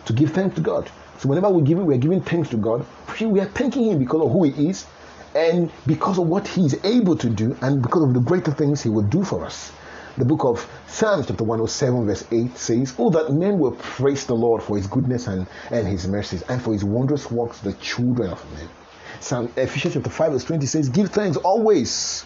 to 0.07 0.13
give 0.13 0.31
thanks 0.33 0.55
to 0.57 0.61
God. 0.61 0.91
So 1.19 1.29
whenever 1.29 1.51
we 1.51 1.63
give, 1.63 1.79
we're 1.79 1.99
giving 1.99 2.23
thanks 2.23 2.49
to 2.51 2.57
God. 2.57 2.87
We 3.21 3.41
are 3.41 3.47
thanking 3.47 3.91
Him 3.91 3.99
because 3.99 4.23
of 4.23 4.31
who 4.31 4.45
He 4.45 4.69
is, 4.69 4.87
and 5.35 5.71
because 5.87 6.19
of 6.19 6.29
what 6.29 6.47
He 6.47 6.63
is 6.63 6.79
able 6.85 7.17
to 7.17 7.29
do, 7.29 7.57
and 7.61 7.83
because 7.83 8.05
of 8.05 8.15
the 8.15 8.21
greater 8.21 8.53
things 8.53 8.83
He 8.83 8.89
will 8.89 9.03
do 9.03 9.25
for 9.25 9.45
us. 9.45 9.73
The 10.19 10.25
book 10.25 10.45
of 10.45 10.69
Psalms, 10.89 11.29
chapter 11.29 11.45
107, 11.45 12.05
verse 12.05 12.25
8 12.33 12.59
says, 12.59 12.93
Oh, 12.99 13.09
that 13.11 13.33
men 13.33 13.57
will 13.61 13.71
praise 13.71 14.27
the 14.27 14.35
Lord 14.35 14.65
for 14.65 14.77
his 14.77 14.89
goodness 14.89 15.29
and, 15.29 15.47
and 15.71 15.87
his 15.87 16.09
mercies, 16.09 16.43
and 16.43 16.61
for 16.61 16.73
his 16.73 16.83
wondrous 16.83 17.31
works, 17.31 17.61
the 17.61 17.73
children 17.75 18.31
of 18.31 18.53
men. 18.53 18.69
Psalm 19.21 19.49
Ephesians 19.57 19.95
chapter 19.95 20.11
5, 20.11 20.33
verse 20.33 20.43
20 20.43 20.67
says, 20.67 20.89
Give 20.89 21.09
thanks 21.09 21.37
always, 21.37 22.25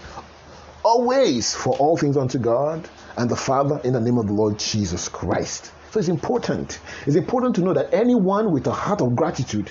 always 0.82 1.54
for 1.54 1.76
all 1.76 1.98
things 1.98 2.16
unto 2.16 2.38
God 2.38 2.88
and 3.18 3.28
the 3.28 3.36
Father 3.36 3.78
in 3.84 3.92
the 3.92 4.00
name 4.00 4.16
of 4.16 4.26
the 4.26 4.32
Lord 4.32 4.58
Jesus 4.58 5.10
Christ. 5.10 5.70
So 5.90 6.00
it's 6.00 6.08
important. 6.08 6.80
It's 7.06 7.16
important 7.16 7.56
to 7.56 7.60
know 7.60 7.74
that 7.74 7.92
anyone 7.92 8.52
with 8.52 8.66
a 8.68 8.72
heart 8.72 9.02
of 9.02 9.14
gratitude 9.14 9.70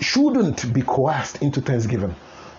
shouldn't 0.00 0.72
be 0.72 0.82
coerced 0.82 1.42
into 1.42 1.60
thanksgiving. 1.60 2.14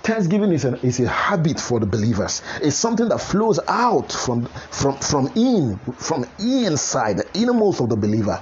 Thanksgiving 0.08 0.54
is, 0.54 0.64
is 0.64 1.02
a 1.02 1.10
habit 1.10 1.60
for 1.60 1.82
the 1.82 1.86
believers. 1.86 2.42
It's 2.62 2.78
something 2.78 3.10
that 3.10 3.18
flows 3.18 3.60
out 3.68 4.10
from, 4.10 4.46
from, 4.46 4.98
from 5.00 5.30
in, 5.36 5.78
from 5.98 6.26
inside, 6.40 7.18
the 7.18 7.28
innermost 7.34 7.82
of 7.82 7.90
the 7.90 7.98
believer. 7.98 8.42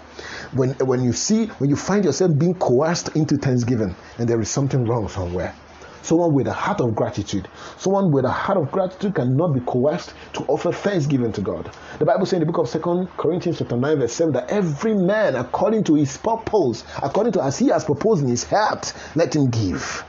When, 0.54 0.74
when 0.74 1.04
you 1.04 1.12
see, 1.12 1.48
when 1.58 1.72
you 1.72 1.76
find 1.76 2.06
yourself 2.06 2.38
being 2.38 2.54
coerced 2.54 3.16
into 3.16 3.38
thanksgiving, 3.38 3.96
and 4.20 4.30
there 4.30 4.40
is 4.40 4.48
something 4.48 4.86
wrong 4.86 5.10
somewhere. 5.10 5.56
Someone 6.04 6.36
with 6.36 6.46
a 6.46 6.54
heart 6.54 6.82
of 6.82 6.94
gratitude. 6.94 7.48
Someone 7.80 8.12
with 8.12 8.26
a 8.26 8.32
heart 8.32 8.60
of 8.60 8.72
gratitude 8.72 9.16
cannot 9.16 9.56
be 9.56 9.60
coerced 9.62 10.14
to 10.34 10.44
offer 10.44 10.72
thanksgiving 10.72 11.32
to 11.32 11.42
God. 11.42 11.72
The 11.98 12.06
Bible 12.06 12.28
says 12.28 12.34
in 12.34 12.40
the 12.42 12.46
book 12.46 12.60
of 12.60 12.70
Second 12.70 13.08
Corinthians 13.18 13.58
chapter 13.58 13.76
9, 13.76 13.98
verse 13.98 14.14
7, 14.14 14.34
that 14.34 14.52
every 14.52 14.94
man 14.94 15.34
according 15.36 15.86
to 15.86 15.96
his 15.96 16.16
purpose, 16.16 16.84
according 17.02 17.34
to 17.34 17.44
as 17.44 17.58
he 17.58 17.70
has 17.70 17.86
proposed 17.86 18.22
in 18.22 18.30
his 18.30 18.44
heart, 18.44 18.94
let 19.16 19.36
him 19.36 19.50
give 19.50 20.06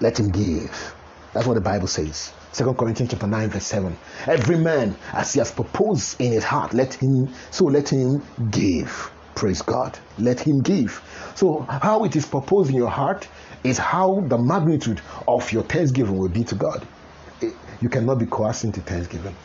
let 0.00 0.18
him 0.18 0.30
give. 0.30 0.94
That's 1.32 1.46
what 1.46 1.54
the 1.54 1.60
Bible 1.60 1.86
says. 1.86 2.32
2 2.54 2.72
Corinthians 2.74 3.10
chapter 3.10 3.26
9, 3.26 3.50
verse 3.50 3.66
7. 3.66 3.96
Every 4.26 4.56
man 4.56 4.96
as 5.12 5.34
he 5.34 5.38
has 5.40 5.50
proposed 5.50 6.18
in 6.20 6.32
his 6.32 6.44
heart, 6.44 6.72
let 6.72 6.94
him 6.94 7.28
so 7.50 7.66
let 7.66 7.90
him 7.90 8.22
give. 8.50 9.10
Praise 9.34 9.60
God. 9.60 9.98
Let 10.18 10.40
him 10.40 10.62
give. 10.62 11.02
So 11.34 11.60
how 11.68 12.04
it 12.04 12.16
is 12.16 12.24
proposed 12.24 12.70
in 12.70 12.76
your 12.76 12.88
heart 12.88 13.28
is 13.62 13.76
how 13.76 14.20
the 14.28 14.38
magnitude 14.38 15.02
of 15.28 15.52
your 15.52 15.62
thanksgiving 15.64 16.16
will 16.16 16.30
be 16.30 16.44
to 16.44 16.54
God. 16.54 16.86
Eh, 17.42 17.50
you 17.82 17.90
cannot 17.90 18.18
be 18.18 18.24
coerced 18.24 18.64
into 18.64 18.80
thanksgiving. 18.80 19.36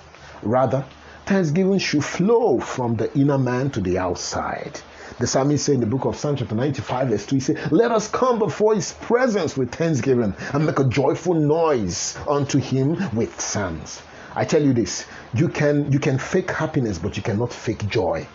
Rather, 0.44 0.86
thanksgiving 1.26 1.80
should 1.80 2.06
flow 2.06 2.60
from 2.60 2.96
the 2.96 3.14
inner 3.20 3.38
man 3.38 3.70
to 3.72 3.82
the 3.82 3.98
outside. 3.98 4.80
The 5.20 5.28
psalmist 5.28 5.66
said 5.66 5.76
in 5.76 5.82
the 5.82 5.86
book 5.86 6.06
of 6.06 6.16
Psalm 6.16 6.36
chapter 6.36 6.56
95, 6.56 7.10
verse 7.10 7.26
2, 7.26 7.36
he 7.36 7.40
said, 7.42 7.72
Let 7.72 7.92
us 7.92 8.08
come 8.08 8.40
before 8.40 8.76
his 8.76 8.94
presence 8.94 9.56
with 9.58 9.72
thanksgiving 9.72 10.34
and 10.54 10.66
make 10.66 10.80
a 10.80 10.86
joyful 10.86 11.34
noise 11.36 12.18
unto 12.28 12.60
him 12.60 12.98
with 13.14 13.40
psalms. 13.40 14.02
I 14.36 14.46
tell 14.46 14.64
you 14.64 14.74
this, 14.74 15.06
you 15.34 15.50
can 15.50 15.92
you 15.92 16.00
can 16.00 16.18
fake 16.18 16.52
happiness, 16.52 16.98
but 16.98 17.18
you 17.18 17.24
cannot 17.24 17.52
fake 17.52 17.88
joy. 17.90 18.26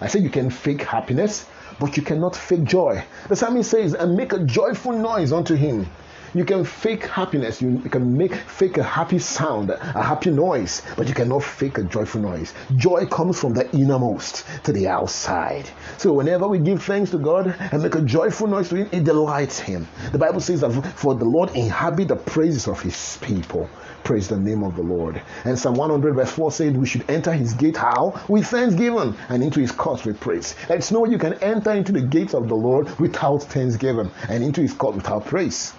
I 0.00 0.08
say 0.08 0.18
you 0.18 0.30
can 0.30 0.50
fake 0.50 0.82
happiness, 0.82 1.46
but 1.78 1.96
you 1.96 2.02
cannot 2.02 2.34
fake 2.34 2.64
joy. 2.64 3.04
The 3.28 3.36
psalmist 3.36 3.70
says, 3.70 3.94
and 3.94 4.16
make 4.16 4.32
a 4.32 4.44
joyful 4.44 4.92
noise 4.92 5.32
unto 5.32 5.54
him. 5.54 5.86
You 6.32 6.44
can 6.44 6.64
fake 6.64 7.06
happiness, 7.06 7.60
you 7.60 7.78
can 7.90 8.16
make 8.16 8.34
fake 8.34 8.78
a 8.78 8.84
happy 8.84 9.18
sound, 9.18 9.70
a 9.70 10.02
happy 10.02 10.30
noise, 10.30 10.82
but 10.96 11.08
you 11.08 11.14
cannot 11.14 11.42
fake 11.42 11.78
a 11.78 11.82
joyful 11.82 12.20
noise. 12.20 12.54
Joy 12.76 13.06
comes 13.06 13.40
from 13.40 13.54
the 13.54 13.68
innermost 13.72 14.44
to 14.64 14.72
the 14.72 14.86
outside. 14.86 15.68
So 15.98 16.12
whenever 16.12 16.46
we 16.46 16.60
give 16.60 16.84
thanks 16.84 17.10
to 17.10 17.18
God 17.18 17.54
and 17.72 17.82
make 17.82 17.96
a 17.96 18.02
joyful 18.02 18.46
noise 18.46 18.68
to 18.68 18.76
Him, 18.76 18.88
it 18.92 19.02
delights 19.02 19.58
Him. 19.58 19.88
The 20.12 20.18
Bible 20.18 20.40
says 20.40 20.60
that 20.60 20.70
for 20.94 21.16
the 21.16 21.24
Lord 21.24 21.50
inhabit 21.56 22.06
the 22.06 22.16
praises 22.16 22.68
of 22.68 22.80
His 22.80 23.18
people. 23.20 23.68
Praise 24.04 24.28
the 24.28 24.38
name 24.38 24.62
of 24.62 24.76
the 24.76 24.82
Lord. 24.82 25.20
And 25.44 25.58
Psalm 25.58 25.74
100 25.74 26.14
verse 26.14 26.30
4 26.30 26.52
said 26.52 26.76
we 26.76 26.86
should 26.86 27.08
enter 27.10 27.32
his 27.32 27.52
gate 27.52 27.76
how? 27.76 28.20
With 28.28 28.46
thanksgiving 28.46 29.14
and 29.28 29.42
into 29.42 29.60
his 29.60 29.72
courts 29.72 30.04
with 30.04 30.18
praise. 30.20 30.54
It's 30.68 30.90
no 30.90 31.04
you 31.04 31.18
can 31.18 31.34
enter 31.34 31.72
into 31.72 31.92
the 31.92 32.00
gates 32.00 32.34
of 32.34 32.48
the 32.48 32.56
Lord 32.56 32.98
without 32.98 33.42
thanksgiving 33.42 34.10
and 34.28 34.42
into 34.42 34.62
his 34.62 34.72
court 34.72 34.94
without 34.94 35.26
praise. 35.26 35.74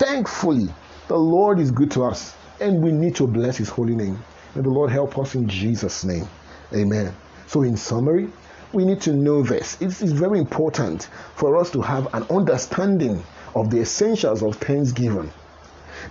Thankfully, 0.00 0.66
the 1.08 1.18
Lord 1.18 1.60
is 1.60 1.70
good 1.70 1.90
to 1.90 2.04
us 2.04 2.34
and 2.58 2.82
we 2.82 2.90
need 2.90 3.14
to 3.16 3.26
bless 3.26 3.58
his 3.58 3.68
holy 3.68 3.94
name. 3.94 4.18
May 4.54 4.62
the 4.62 4.70
Lord 4.70 4.90
help 4.90 5.18
us 5.18 5.34
in 5.34 5.46
Jesus' 5.46 6.04
name. 6.04 6.26
Amen. 6.72 7.14
So, 7.46 7.64
in 7.64 7.76
summary, 7.76 8.32
we 8.72 8.86
need 8.86 9.02
to 9.02 9.12
know 9.12 9.42
this. 9.42 9.76
It 9.78 10.00
is 10.00 10.12
very 10.12 10.38
important 10.38 11.10
for 11.34 11.58
us 11.58 11.70
to 11.72 11.82
have 11.82 12.14
an 12.14 12.22
understanding 12.30 13.22
of 13.54 13.68
the 13.68 13.80
essentials 13.80 14.42
of 14.42 14.56
thanksgiving. 14.56 15.30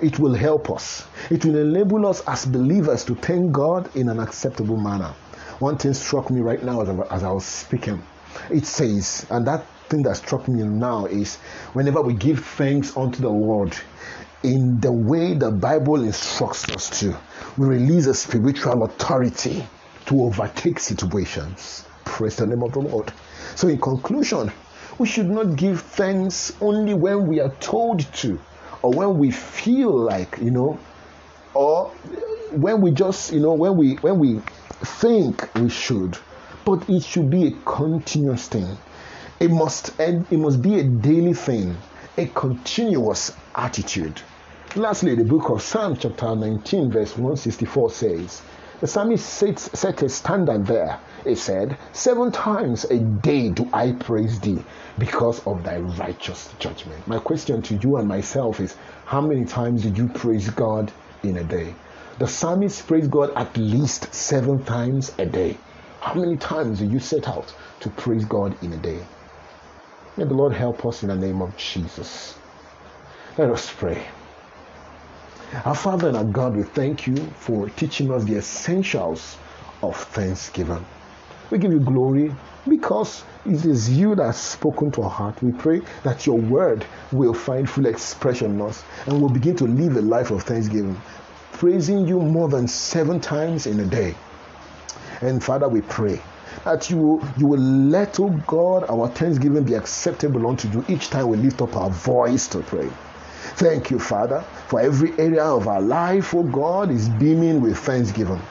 It 0.03 0.19
will 0.19 0.35
help 0.35 0.69
us. 0.69 1.07
It 1.31 1.43
will 1.43 1.57
enable 1.57 2.05
us 2.05 2.21
as 2.27 2.45
believers 2.45 3.03
to 3.05 3.15
thank 3.15 3.51
God 3.51 3.89
in 3.95 4.07
an 4.07 4.19
acceptable 4.19 4.77
manner. 4.77 5.15
One 5.57 5.79
thing 5.79 5.95
struck 5.95 6.29
me 6.29 6.41
right 6.41 6.61
now 6.61 6.81
as 7.09 7.23
I 7.23 7.31
was 7.31 7.45
speaking. 7.45 8.03
It 8.51 8.67
says, 8.67 9.25
and 9.31 9.47
that 9.47 9.65
thing 9.89 10.03
that 10.03 10.17
struck 10.17 10.47
me 10.47 10.63
now 10.63 11.05
is 11.05 11.37
whenever 11.73 12.01
we 12.01 12.13
give 12.13 12.45
thanks 12.45 12.95
unto 12.95 13.21
the 13.21 13.29
Lord 13.29 13.75
in 14.43 14.79
the 14.79 14.91
way 14.91 15.33
the 15.33 15.51
Bible 15.51 16.03
instructs 16.03 16.69
us 16.69 16.99
to, 17.01 17.17
we 17.57 17.67
release 17.67 18.05
a 18.05 18.13
spiritual 18.13 18.83
authority 18.83 19.65
to 20.05 20.23
overtake 20.23 20.79
situations. 20.79 21.85
Praise 22.05 22.37
the 22.37 22.47
name 22.47 22.63
of 22.63 22.71
the 22.73 22.79
Lord. 22.79 23.11
So, 23.55 23.67
in 23.67 23.79
conclusion, 23.79 24.51
we 24.97 25.07
should 25.07 25.29
not 25.29 25.55
give 25.55 25.81
thanks 25.81 26.53
only 26.61 26.93
when 26.93 27.27
we 27.27 27.39
are 27.39 27.53
told 27.59 28.01
to 28.15 28.39
or 28.81 28.91
when 28.91 29.17
we 29.17 29.31
feel 29.31 29.91
like, 30.05 30.37
you 30.41 30.51
know, 30.51 30.79
or 31.53 31.87
when 32.51 32.81
we 32.81 32.91
just, 32.91 33.33
you 33.33 33.39
know, 33.39 33.53
when 33.53 33.75
we 33.75 33.95
when 33.95 34.19
we 34.19 34.39
think 34.83 35.53
we 35.55 35.69
should. 35.69 36.17
But 36.65 36.89
it 36.89 37.03
should 37.03 37.29
be 37.29 37.47
a 37.47 37.51
continuous 37.65 38.47
thing. 38.47 38.77
It 39.39 39.51
must 39.51 39.97
it 39.99 40.37
must 40.37 40.61
be 40.61 40.79
a 40.79 40.83
daily 40.83 41.33
thing, 41.33 41.77
a 42.17 42.25
continuous 42.27 43.31
attitude. 43.55 44.21
Lastly, 44.75 45.15
the 45.15 45.23
book 45.23 45.49
of 45.49 45.61
Psalm 45.61 45.95
chapter 45.95 46.35
19, 46.35 46.91
verse 46.91 47.11
164 47.11 47.89
says, 47.91 48.41
the 48.79 48.87
psalmist 48.87 49.25
set 49.25 50.01
a 50.03 50.07
standard 50.07 50.65
there. 50.65 50.99
He 51.25 51.35
said, 51.35 51.77
Seven 51.91 52.31
times 52.31 52.85
a 52.85 52.99
day 52.99 53.49
do 53.49 53.67
I 53.73 53.91
praise 53.91 54.39
thee 54.39 54.63
because 54.97 55.45
of 55.45 55.63
thy 55.65 55.79
righteous 55.79 56.47
judgment. 56.59 57.05
My 57.05 57.19
question 57.19 57.61
to 57.63 57.75
you 57.75 57.97
and 57.97 58.07
myself 58.07 58.61
is, 58.61 58.75
How 59.05 59.19
many 59.19 59.43
times 59.43 59.83
did 59.83 59.97
you 59.97 60.07
praise 60.07 60.49
God 60.49 60.93
in 61.23 61.35
a 61.35 61.43
day? 61.43 61.75
The 62.19 62.27
psalmist 62.27 62.87
praised 62.87 63.11
God 63.11 63.31
at 63.35 63.57
least 63.57 64.13
seven 64.13 64.63
times 64.63 65.13
a 65.17 65.25
day. 65.25 65.57
How 65.99 66.13
many 66.13 66.37
times 66.37 66.79
do 66.79 66.85
you 66.85 66.99
set 66.99 67.27
out 67.27 67.53
to 67.81 67.89
praise 67.89 68.23
God 68.23 68.55
in 68.63 68.71
a 68.71 68.77
day? 68.77 68.99
May 70.19 70.25
the 70.25 70.33
Lord 70.33 70.51
help 70.51 70.85
us 70.85 71.01
in 71.01 71.07
the 71.07 71.15
name 71.15 71.41
of 71.41 71.55
Jesus. 71.55 72.37
Let 73.37 73.49
us 73.51 73.71
pray. 73.73 74.05
Our 75.63 75.73
Father 75.73 76.09
and 76.09 76.17
our 76.17 76.25
God, 76.25 76.57
we 76.57 76.63
thank 76.63 77.07
you 77.07 77.15
for 77.15 77.69
teaching 77.69 78.11
us 78.11 78.25
the 78.25 78.35
essentials 78.35 79.37
of 79.81 79.95
thanksgiving. 79.95 80.85
We 81.51 81.57
give 81.57 81.71
you 81.71 81.79
glory 81.79 82.35
because 82.67 83.23
it 83.45 83.63
is 83.63 83.89
you 83.89 84.13
that 84.15 84.25
has 84.25 84.41
spoken 84.41 84.91
to 84.91 85.03
our 85.03 85.09
heart. 85.09 85.41
We 85.41 85.53
pray 85.53 85.83
that 86.03 86.25
your 86.25 86.37
word 86.37 86.85
will 87.13 87.33
find 87.33 87.69
full 87.69 87.85
expression 87.85 88.55
in 88.55 88.61
us 88.61 88.83
and 89.05 89.21
we'll 89.21 89.29
begin 89.29 89.55
to 89.55 89.67
live 89.67 89.95
a 89.95 90.01
life 90.01 90.31
of 90.31 90.43
thanksgiving, 90.43 91.01
praising 91.53 92.05
you 92.05 92.19
more 92.19 92.49
than 92.49 92.67
seven 92.67 93.21
times 93.21 93.67
in 93.67 93.79
a 93.79 93.85
day. 93.85 94.15
And 95.21 95.41
Father, 95.41 95.69
we 95.69 95.79
pray 95.79 96.21
that 96.65 96.89
you 96.89 96.97
will, 96.97 97.29
you 97.37 97.47
will 97.47 97.59
let, 97.59 98.19
oh 98.19 98.29
God, 98.47 98.85
our 98.89 99.07
thanksgiving 99.07 99.63
be 99.63 99.73
acceptable 99.73 100.47
unto 100.47 100.67
you 100.69 100.83
each 100.87 101.09
time 101.09 101.27
we 101.27 101.37
lift 101.37 101.61
up 101.61 101.75
our 101.75 101.89
voice 101.89 102.47
to 102.47 102.59
pray. 102.59 102.89
Thank 103.55 103.91
you, 103.91 103.99
Father, 103.99 104.41
for 104.67 104.79
every 104.79 105.17
area 105.19 105.43
of 105.43 105.67
our 105.67 105.81
life, 105.81 106.33
oh 106.33 106.43
God, 106.43 106.91
is 106.91 107.09
beaming 107.09 107.61
with 107.61 107.77
thanksgiving. 107.77 108.41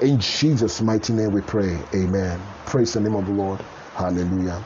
In 0.00 0.18
Jesus' 0.18 0.80
mighty 0.80 1.12
name 1.12 1.32
we 1.32 1.40
pray. 1.40 1.78
Amen. 1.94 2.40
Praise 2.66 2.92
the 2.92 3.00
name 3.00 3.14
of 3.14 3.26
the 3.26 3.32
Lord. 3.32 3.60
Hallelujah. 3.94 4.62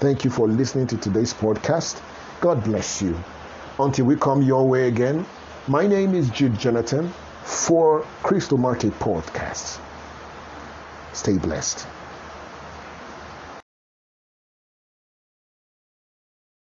Thank 0.00 0.24
you 0.24 0.30
for 0.30 0.48
listening 0.48 0.86
to 0.88 0.96
today's 0.96 1.32
podcast. 1.32 2.02
God 2.40 2.62
bless 2.64 3.00
you. 3.00 3.16
Until 3.78 4.06
we 4.06 4.16
come 4.16 4.42
your 4.42 4.66
way 4.68 4.88
again, 4.88 5.24
my 5.68 5.86
name 5.86 6.14
is 6.14 6.28
Jude 6.30 6.58
Jonathan 6.58 7.12
for 7.44 8.04
Crystal 8.22 8.58
Market 8.58 8.92
Podcast. 8.98 9.80
Stay 11.12 11.38
blessed. 11.38 11.86